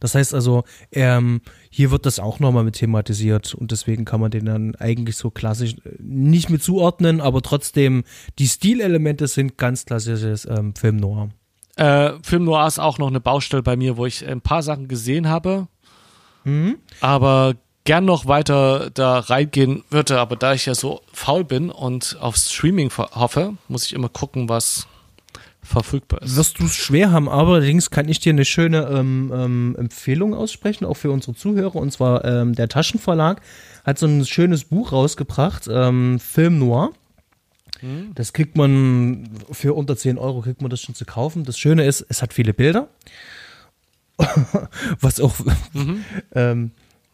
[0.00, 4.30] Das heißt also, ähm, hier wird das auch nochmal mit thematisiert und deswegen kann man
[4.30, 8.04] den dann eigentlich so klassisch äh, nicht mit zuordnen, aber trotzdem
[8.38, 11.30] die Stilelemente sind ganz klassisches ähm, Film Noir.
[11.76, 14.88] Äh, Film Noir ist auch noch eine Baustelle bei mir, wo ich ein paar Sachen
[14.88, 15.68] gesehen habe,
[16.44, 16.78] mhm.
[17.00, 17.54] aber
[17.90, 22.52] gern noch weiter da reingehen würde, aber da ich ja so faul bin und aufs
[22.52, 24.86] Streaming hoffe, muss ich immer gucken, was
[25.60, 26.36] verfügbar ist.
[26.36, 30.84] Wirst du es schwer haben, allerdings kann ich dir eine schöne ähm, ähm, Empfehlung aussprechen,
[30.84, 33.42] auch für unsere Zuhörer, und zwar ähm, der Taschenverlag
[33.82, 36.92] hat so ein schönes Buch rausgebracht, ähm, Film Noir.
[37.80, 38.12] Hm.
[38.14, 41.42] Das kriegt man für unter 10 Euro, kriegt man das schon zu kaufen.
[41.42, 42.86] Das Schöne ist, es hat viele Bilder.
[45.00, 45.34] was auch
[45.72, 46.04] mhm.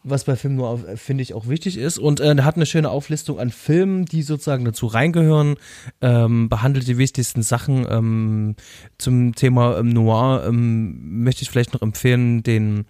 [0.09, 1.99] was bei Filmen nur, finde ich, auch wichtig ist.
[1.99, 5.55] Und äh, hat eine schöne Auflistung an Filmen, die sozusagen dazu reingehören,
[6.01, 7.85] ähm, behandelt die wichtigsten Sachen.
[7.89, 8.55] Ähm,
[8.97, 12.85] zum Thema ähm, Noir ähm, möchte ich vielleicht noch empfehlen, den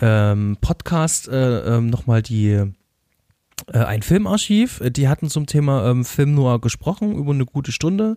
[0.00, 2.72] ähm, Podcast äh, ähm, nochmal die
[3.72, 4.82] äh, ein Filmarchiv.
[4.84, 8.16] Die hatten zum Thema ähm, Film Noir gesprochen, über eine gute Stunde.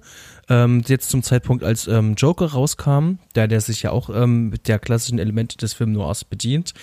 [0.50, 4.68] Ähm, jetzt zum Zeitpunkt, als ähm, Joker rauskam, der, der sich ja auch ähm, mit
[4.68, 6.74] der klassischen Elemente des Film Noirs bedient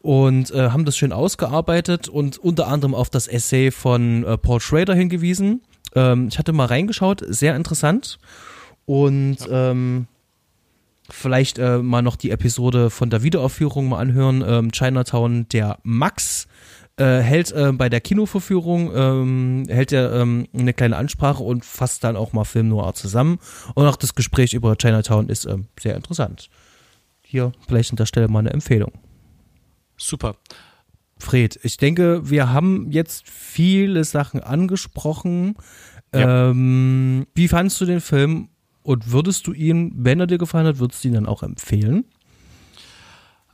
[0.00, 4.60] und äh, haben das schön ausgearbeitet und unter anderem auf das Essay von äh, Paul
[4.60, 5.62] Schrader hingewiesen.
[5.94, 8.18] Ähm, ich hatte mal reingeschaut, sehr interessant
[8.84, 10.06] und ähm,
[11.10, 14.44] vielleicht äh, mal noch die Episode von der Wiederaufführung mal anhören.
[14.46, 16.46] Ähm, Chinatown, der Max
[16.98, 22.04] äh, hält äh, bei der Kinoverführung ähm, hält er ähm, eine kleine Ansprache und fasst
[22.04, 23.38] dann auch mal Film Noir zusammen.
[23.74, 26.48] Und auch das Gespräch über Chinatown ist ähm, sehr interessant.
[27.22, 28.92] Hier vielleicht an der Stelle mal eine Empfehlung.
[29.96, 30.36] Super.
[31.18, 35.56] Fred, ich denke, wir haben jetzt viele Sachen angesprochen.
[36.14, 36.50] Ja.
[36.50, 38.48] Ähm, wie fandest du den Film
[38.82, 42.04] und würdest du ihn, wenn er dir gefallen hat, würdest du ihn dann auch empfehlen?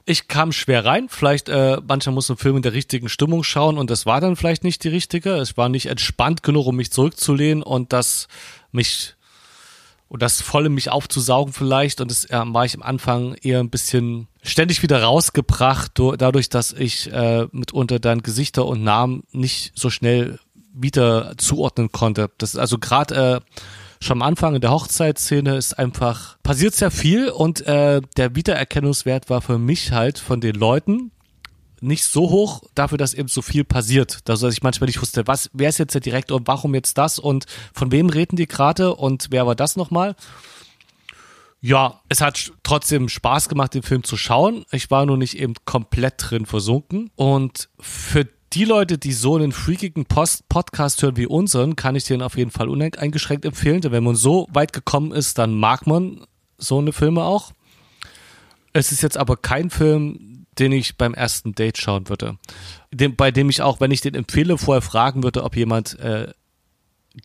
[0.04, 1.06] Ich kam schwer rein.
[1.08, 4.34] Vielleicht, äh, manchmal muss ein Film in der richtigen Stimmung schauen und das war dann
[4.34, 5.34] vielleicht nicht die richtige.
[5.34, 8.26] Es war nicht entspannt genug, um mich zurückzulehnen und das
[8.72, 9.14] mich
[10.12, 13.70] und das volle mich aufzusaugen vielleicht und das äh, war ich am Anfang eher ein
[13.70, 19.88] bisschen ständig wieder rausgebracht, dadurch, dass ich äh, mitunter dann Gesichter und Namen nicht so
[19.88, 20.38] schnell
[20.74, 22.30] wieder zuordnen konnte.
[22.36, 23.60] Das ist also gerade äh,
[24.04, 29.30] schon am Anfang in der Hochzeitsszene ist einfach passiert sehr viel und äh, der Wiedererkennungswert
[29.30, 31.10] war für mich halt von den Leuten
[31.82, 34.28] nicht so hoch dafür, dass eben so viel passiert.
[34.28, 37.18] Dass ich manchmal nicht wusste, was, wer ist jetzt der Direktor und warum jetzt das
[37.18, 40.14] und von wem reden die gerade und wer war das nochmal?
[41.60, 44.64] Ja, es hat trotzdem Spaß gemacht, den Film zu schauen.
[44.72, 47.10] Ich war nur nicht eben komplett drin versunken.
[47.14, 52.04] Und für die Leute, die so einen freakigen Post Podcast hören wie unseren, kann ich
[52.04, 53.80] den auf jeden Fall uneingeschränkt empfehlen.
[53.80, 56.26] Denn wenn man so weit gekommen ist, dann mag man
[56.58, 57.52] so eine Filme auch.
[58.72, 62.38] Es ist jetzt aber kein Film, den ich beim ersten Date schauen würde.
[62.92, 66.28] Dem, bei dem ich auch, wenn ich den empfehle, vorher fragen würde, ob jemand äh,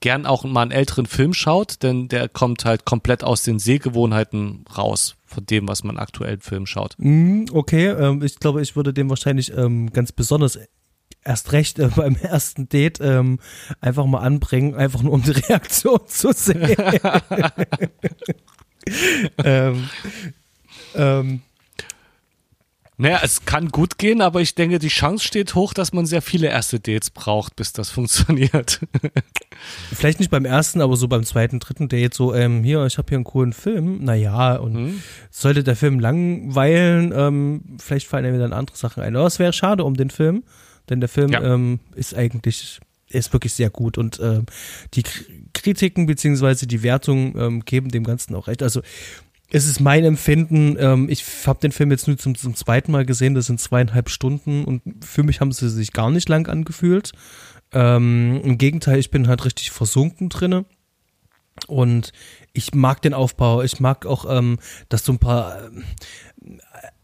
[0.02, 4.66] gern auch mal einen älteren Film schaut, denn der kommt halt komplett aus den Sehgewohnheiten
[4.76, 6.96] raus von dem, was man aktuell im Film schaut.
[6.98, 10.60] Mm, okay, ähm, ich glaube, ich würde den wahrscheinlich ähm, ganz besonders
[11.24, 13.40] erst recht äh, beim ersten Date ähm,
[13.82, 16.76] einfach mal anbringen, einfach nur um die Reaktion zu sehen.
[19.44, 19.90] ähm,
[20.96, 21.42] ähm,
[23.00, 26.24] naja, es kann gut gehen, aber ich denke, die Chance steht hoch, dass man sehr
[26.24, 28.80] viele erste Dates braucht, bis das funktioniert.
[29.94, 33.08] Vielleicht nicht beim ersten, aber so beim zweiten, dritten Date, so, ähm, hier, ich habe
[33.10, 35.04] hier einen coolen Film, naja, und mhm.
[35.30, 39.16] sollte der Film langweilen, ähm, vielleicht fallen mir dann andere Sachen ein.
[39.16, 40.44] Aber es wäre schade um den Film,
[40.90, 41.44] denn der Film ja.
[41.44, 42.80] ähm, ist eigentlich,
[43.10, 44.48] ist wirklich sehr gut und ähm,
[44.96, 45.04] die
[45.54, 48.64] Kritiken beziehungsweise die Wertungen ähm, geben dem Ganzen auch recht.
[48.64, 48.82] Also
[49.50, 50.76] es ist mein Empfinden.
[50.80, 53.34] Ähm, ich habe den Film jetzt nur zum, zum zweiten Mal gesehen.
[53.34, 57.14] Das sind zweieinhalb Stunden und für mich haben sie sich gar nicht lang angefühlt.
[57.72, 60.66] Ähm, Im Gegenteil, ich bin halt richtig versunken drinne.
[61.66, 62.12] Und
[62.54, 63.64] ich mag den Aufbau.
[63.64, 65.70] Ich mag auch, ähm, dass so ein paar äh,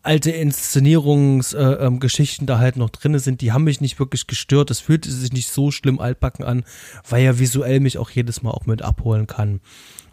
[0.04, 3.42] alte Inszenierungsgeschichten äh, ähm, da halt noch drinne sind.
[3.42, 4.70] Die haben mich nicht wirklich gestört.
[4.70, 6.66] Es fühlte sich nicht so schlimm altbacken an,
[7.10, 9.60] weil er visuell mich auch jedes Mal auch mit abholen kann.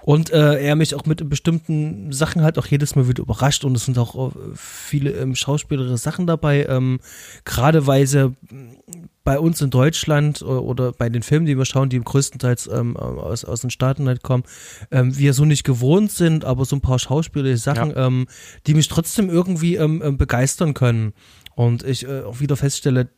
[0.02, 3.76] Und äh, er mich auch mit bestimmten Sachen halt auch jedes Mal wieder überrascht und
[3.76, 7.00] es sind auch äh, viele ähm, schauspielerische Sachen dabei, ähm,
[7.44, 8.34] gerade weil sie
[9.22, 13.44] bei uns in Deutschland oder bei den Filmen, die wir schauen, die größtenteils ähm, aus,
[13.44, 14.44] aus den Staaten halt kommen,
[14.90, 18.06] ähm, wir so nicht gewohnt sind, aber so ein paar schauspielerische Sachen, ja.
[18.06, 18.26] ähm,
[18.66, 21.12] die mich trotzdem irgendwie ähm, ähm begeistern können.
[21.54, 23.10] Und ich äh, auch wieder feststelle,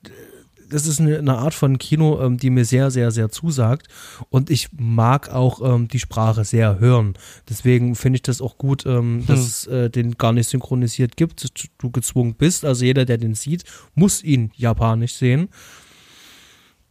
[0.73, 3.89] das ist eine, eine Art von Kino, ähm, die mir sehr, sehr, sehr zusagt.
[4.31, 7.15] Und ich mag auch ähm, die Sprache sehr hören.
[7.49, 9.27] Deswegen finde ich das auch gut, ähm, hm.
[9.27, 11.47] dass es äh, den gar nicht synchronisiert gibt,
[11.79, 12.65] du gezwungen bist.
[12.65, 13.65] Also jeder, der den sieht,
[13.95, 15.49] muss ihn japanisch sehen.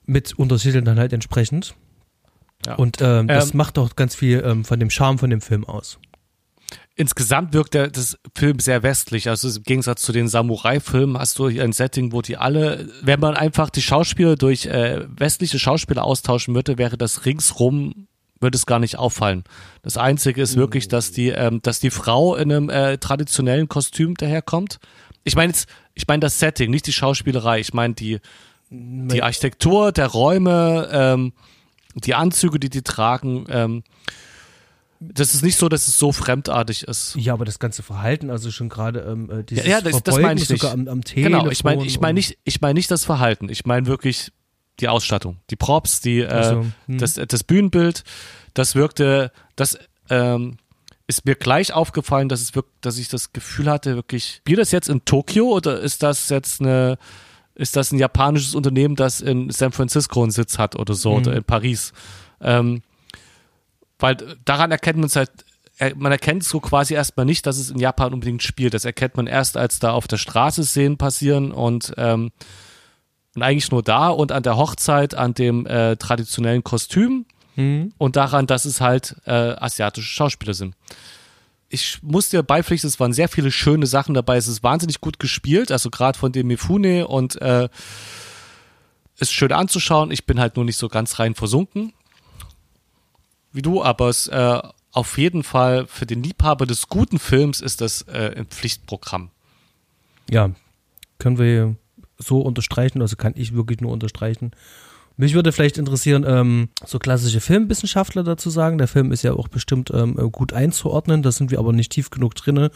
[0.06, 1.76] Mit Untertiteln dann halt entsprechend.
[2.66, 2.76] Ja.
[2.76, 5.66] Und ähm, das ähm, macht auch ganz viel ähm, von dem Charme von dem Film
[5.66, 6.00] aus
[7.02, 9.28] insgesamt wirkt der das Film sehr westlich.
[9.28, 13.20] Also im Gegensatz zu den Samurai-Filmen hast du hier ein Setting, wo die alle, wenn
[13.20, 18.08] man einfach die Schauspieler durch äh, westliche Schauspieler austauschen würde, wäre das ringsrum
[18.42, 19.44] würde es gar nicht auffallen.
[19.84, 24.16] Das Einzige ist wirklich, dass die, ähm, dass die Frau in einem äh, traditionellen Kostüm
[24.16, 24.80] daherkommt.
[25.24, 27.60] Ich meine jetzt, ich meine das Setting, nicht die Schauspielerei.
[27.60, 28.20] Ich meine die,
[28.72, 31.34] die Architektur der Räume, ähm,
[31.94, 33.46] die Anzüge, die die tragen.
[33.50, 33.84] Ähm,
[35.04, 37.16] das ist nicht so, dass es so fremdartig ist.
[37.16, 40.20] Ja, aber das ganze Verhalten, also schon gerade ähm, äh, dieses ja, ja, das, das
[40.20, 40.64] meine ich nicht.
[40.64, 43.50] Am, am genau, ich meine ich mein nicht, ich meine nicht das Verhalten.
[43.50, 44.32] Ich meine wirklich
[44.80, 46.98] die Ausstattung, die Props, die, äh, so, hm.
[47.00, 48.04] das, das Bühnenbild.
[48.54, 49.78] Das wirkte, das
[50.10, 50.58] ähm,
[51.08, 54.72] ist mir gleich aufgefallen, dass es wirklich, dass ich das Gefühl hatte, wirklich, spielt das
[54.72, 56.98] jetzt in Tokio oder ist das jetzt eine,
[57.56, 61.18] ist das ein japanisches Unternehmen, das in San Francisco einen Sitz hat oder so hm.
[61.18, 61.92] oder in Paris?
[62.40, 62.82] Ähm,
[64.02, 65.32] weil daran erkennt man es halt,
[65.96, 68.74] man erkennt so quasi erstmal nicht, dass es in Japan unbedingt spielt.
[68.74, 72.32] Das erkennt man erst, als da auf der Straße Szenen passieren und, ähm,
[73.36, 77.26] und eigentlich nur da und an der Hochzeit, an dem äh, traditionellen Kostüm
[77.56, 77.94] mhm.
[77.98, 80.76] und daran, dass es halt äh, asiatische Schauspieler sind.
[81.70, 84.36] Ich muss dir beipflichten, es waren sehr viele schöne Sachen dabei.
[84.36, 87.70] Es ist wahnsinnig gut gespielt, also gerade von dem Mifune und äh,
[89.18, 90.12] ist schön anzuschauen.
[90.12, 91.94] Ich bin halt nur nicht so ganz rein versunken
[93.54, 94.60] wie du, aber es äh,
[94.92, 99.30] auf jeden Fall für den Liebhaber des guten Films ist das äh, ein Pflichtprogramm.
[100.30, 100.52] Ja,
[101.18, 101.76] können wir
[102.18, 104.52] so unterstreichen, also kann ich wirklich nur unterstreichen.
[105.18, 108.78] Mich würde vielleicht interessieren, ähm, so klassische Filmwissenschaftler dazu sagen.
[108.78, 112.10] Der Film ist ja auch bestimmt ähm, gut einzuordnen, da sind wir aber nicht tief
[112.10, 112.72] genug drinne,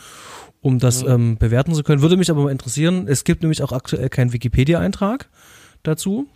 [0.62, 1.10] um das mhm.
[1.10, 2.02] ähm, bewerten zu können.
[2.02, 3.08] Würde mich aber mal interessieren.
[3.08, 5.30] Es gibt nämlich auch aktuell keinen Wikipedia-Eintrag
[5.84, 6.28] dazu.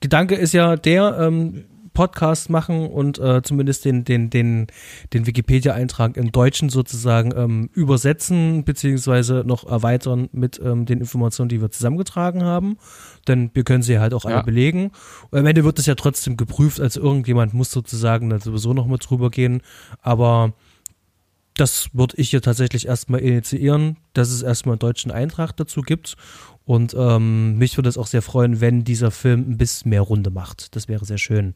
[0.00, 1.64] Gedanke ist ja der, ähm,
[1.96, 4.66] Podcast machen und äh, zumindest den, den, den,
[5.14, 11.62] den Wikipedia-Eintrag im Deutschen sozusagen ähm, übersetzen, beziehungsweise noch erweitern mit ähm, den Informationen, die
[11.62, 12.76] wir zusammengetragen haben.
[13.26, 14.90] Denn wir können sie halt auch alle belegen.
[15.30, 18.86] Und am Ende wird es ja trotzdem geprüft, also irgendjemand muss sozusagen dann sowieso noch
[18.86, 19.62] mit drüber gehen.
[20.02, 20.52] Aber
[21.56, 26.16] das würde ich hier tatsächlich erstmal initiieren, dass es erstmal einen deutschen Eintrag dazu gibt.
[26.66, 30.30] Und ähm, mich würde es auch sehr freuen, wenn dieser Film ein bisschen mehr Runde
[30.30, 30.74] macht.
[30.76, 31.54] Das wäre sehr schön.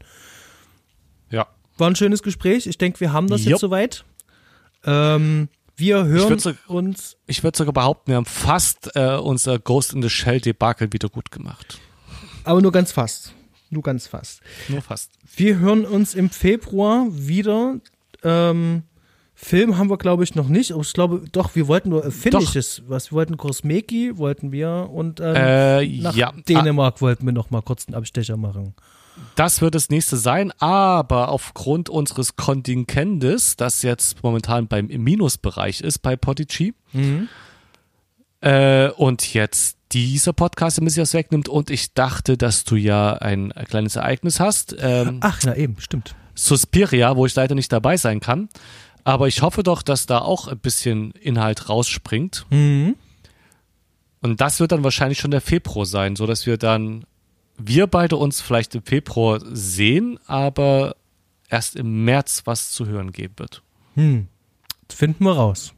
[1.30, 1.48] Ja.
[1.78, 2.66] War ein schönes Gespräch.
[2.68, 3.50] Ich denke, wir haben das Jupp.
[3.50, 4.04] jetzt soweit.
[4.84, 7.16] Ähm, wir hören würd so- uns.
[7.26, 11.08] Ich würde sogar behaupten, wir haben fast äh, unser Ghost in the Shell Debakel wieder
[11.08, 11.80] gut gemacht.
[12.44, 13.32] Aber nur ganz fast.
[13.70, 14.40] Nur ganz fast.
[14.68, 15.12] Nur fast.
[15.36, 17.76] Wir hören uns im Februar wieder.
[18.22, 18.82] Ähm,
[19.43, 20.72] Film haben wir, glaube ich, noch nicht.
[20.72, 22.82] Aber ich glaube, doch, wir wollten nur Finnisches.
[22.86, 27.32] Was wir wollten, Kosmeki wollten wir und ähm, Äh, nach ja, ah, Dänemark wollten wir
[27.32, 28.74] noch mal kurz einen Abstecher machen.
[29.36, 36.01] das wird das nächste sein, aber aufgrund unseres Kontingentes, das jetzt momentan beim Minusbereich ist
[36.01, 36.74] bei Podigy,
[38.43, 43.14] äh, und jetzt dieser Podcast ein bisschen was wegnimmt und ich dachte, dass du ja
[43.14, 44.76] ein kleines Ereignis hast.
[44.78, 46.14] Ähm, Ach, na eben, stimmt.
[46.34, 48.49] Suspiria, wo ich leider nicht dabei sein kann.
[49.05, 52.46] Aber ich hoffe doch, dass da auch ein bisschen Inhalt rausspringt.
[52.51, 52.96] Mhm.
[54.20, 57.05] Und das wird dann wahrscheinlich schon der Februar sein, so dass wir dann,
[57.57, 60.96] wir beide uns vielleicht im Februar sehen, aber
[61.48, 63.62] erst im März was zu hören geben wird.
[63.94, 64.28] Hm.
[64.88, 65.72] Finden wir raus.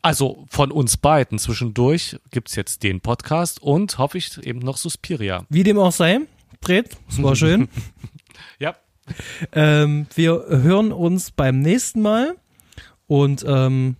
[0.00, 5.44] Also von uns beiden zwischendurch gibt's jetzt den Podcast und hoffe ich eben noch Suspiria.
[5.48, 6.20] Wie dem auch sei,
[6.60, 7.68] Bret, es war schön.
[8.60, 8.76] Ja.
[9.52, 12.36] Ähm, wir hören uns beim nächsten Mal
[13.06, 13.96] und ähm,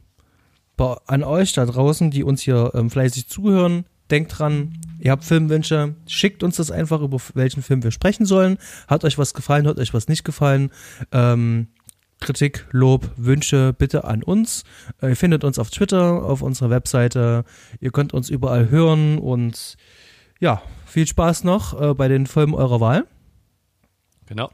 [0.76, 5.24] bei, an euch da draußen, die uns hier ähm, fleißig zuhören, denkt dran, ihr habt
[5.24, 8.59] Filmwünsche, schickt uns das einfach, über welchen Film wir sprechen sollen.
[8.86, 10.70] Hat euch was gefallen, hat euch was nicht gefallen?
[11.12, 11.68] Ähm,
[12.20, 14.64] Kritik, Lob, Wünsche bitte an uns.
[15.00, 17.44] Äh, ihr findet uns auf Twitter, auf unserer Webseite.
[17.80, 19.76] Ihr könnt uns überall hören und
[20.40, 23.06] ja, viel Spaß noch äh, bei den Filmen eurer Wahl.
[24.26, 24.50] Genau.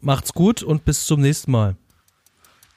[0.00, 1.76] Macht's gut und bis zum nächsten Mal.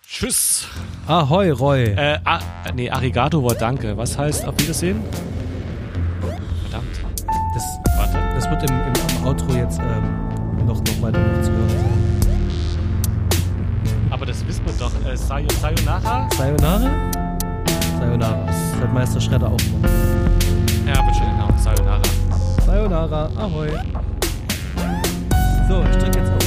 [0.08, 0.68] Tschüss.
[1.08, 1.84] Ahoi, Roy.
[1.84, 2.41] Äh, ah,
[2.76, 3.95] nee, Arigato war Danke.
[3.97, 5.02] Was heißt auf Wiedersehen?
[6.64, 6.99] Verdammt.
[7.54, 7.64] Das,
[7.97, 8.18] Warte.
[8.36, 12.02] das wird im, im, im Outro jetzt ähm, noch, noch weiter noch zu hören sein.
[14.10, 14.91] Aber das wissen wir doch.
[15.06, 16.28] Äh, Sayo, Sayonara?
[16.38, 17.12] Sayonara?
[17.99, 18.45] Sayonara.
[18.45, 19.89] Das hat Meister Schredder auch noch.
[20.86, 21.49] Ja, wird schon genau.
[21.58, 22.02] Sayonara.
[22.66, 23.70] Sayonara, ahoi.
[25.70, 26.41] So, ich drück jetzt auf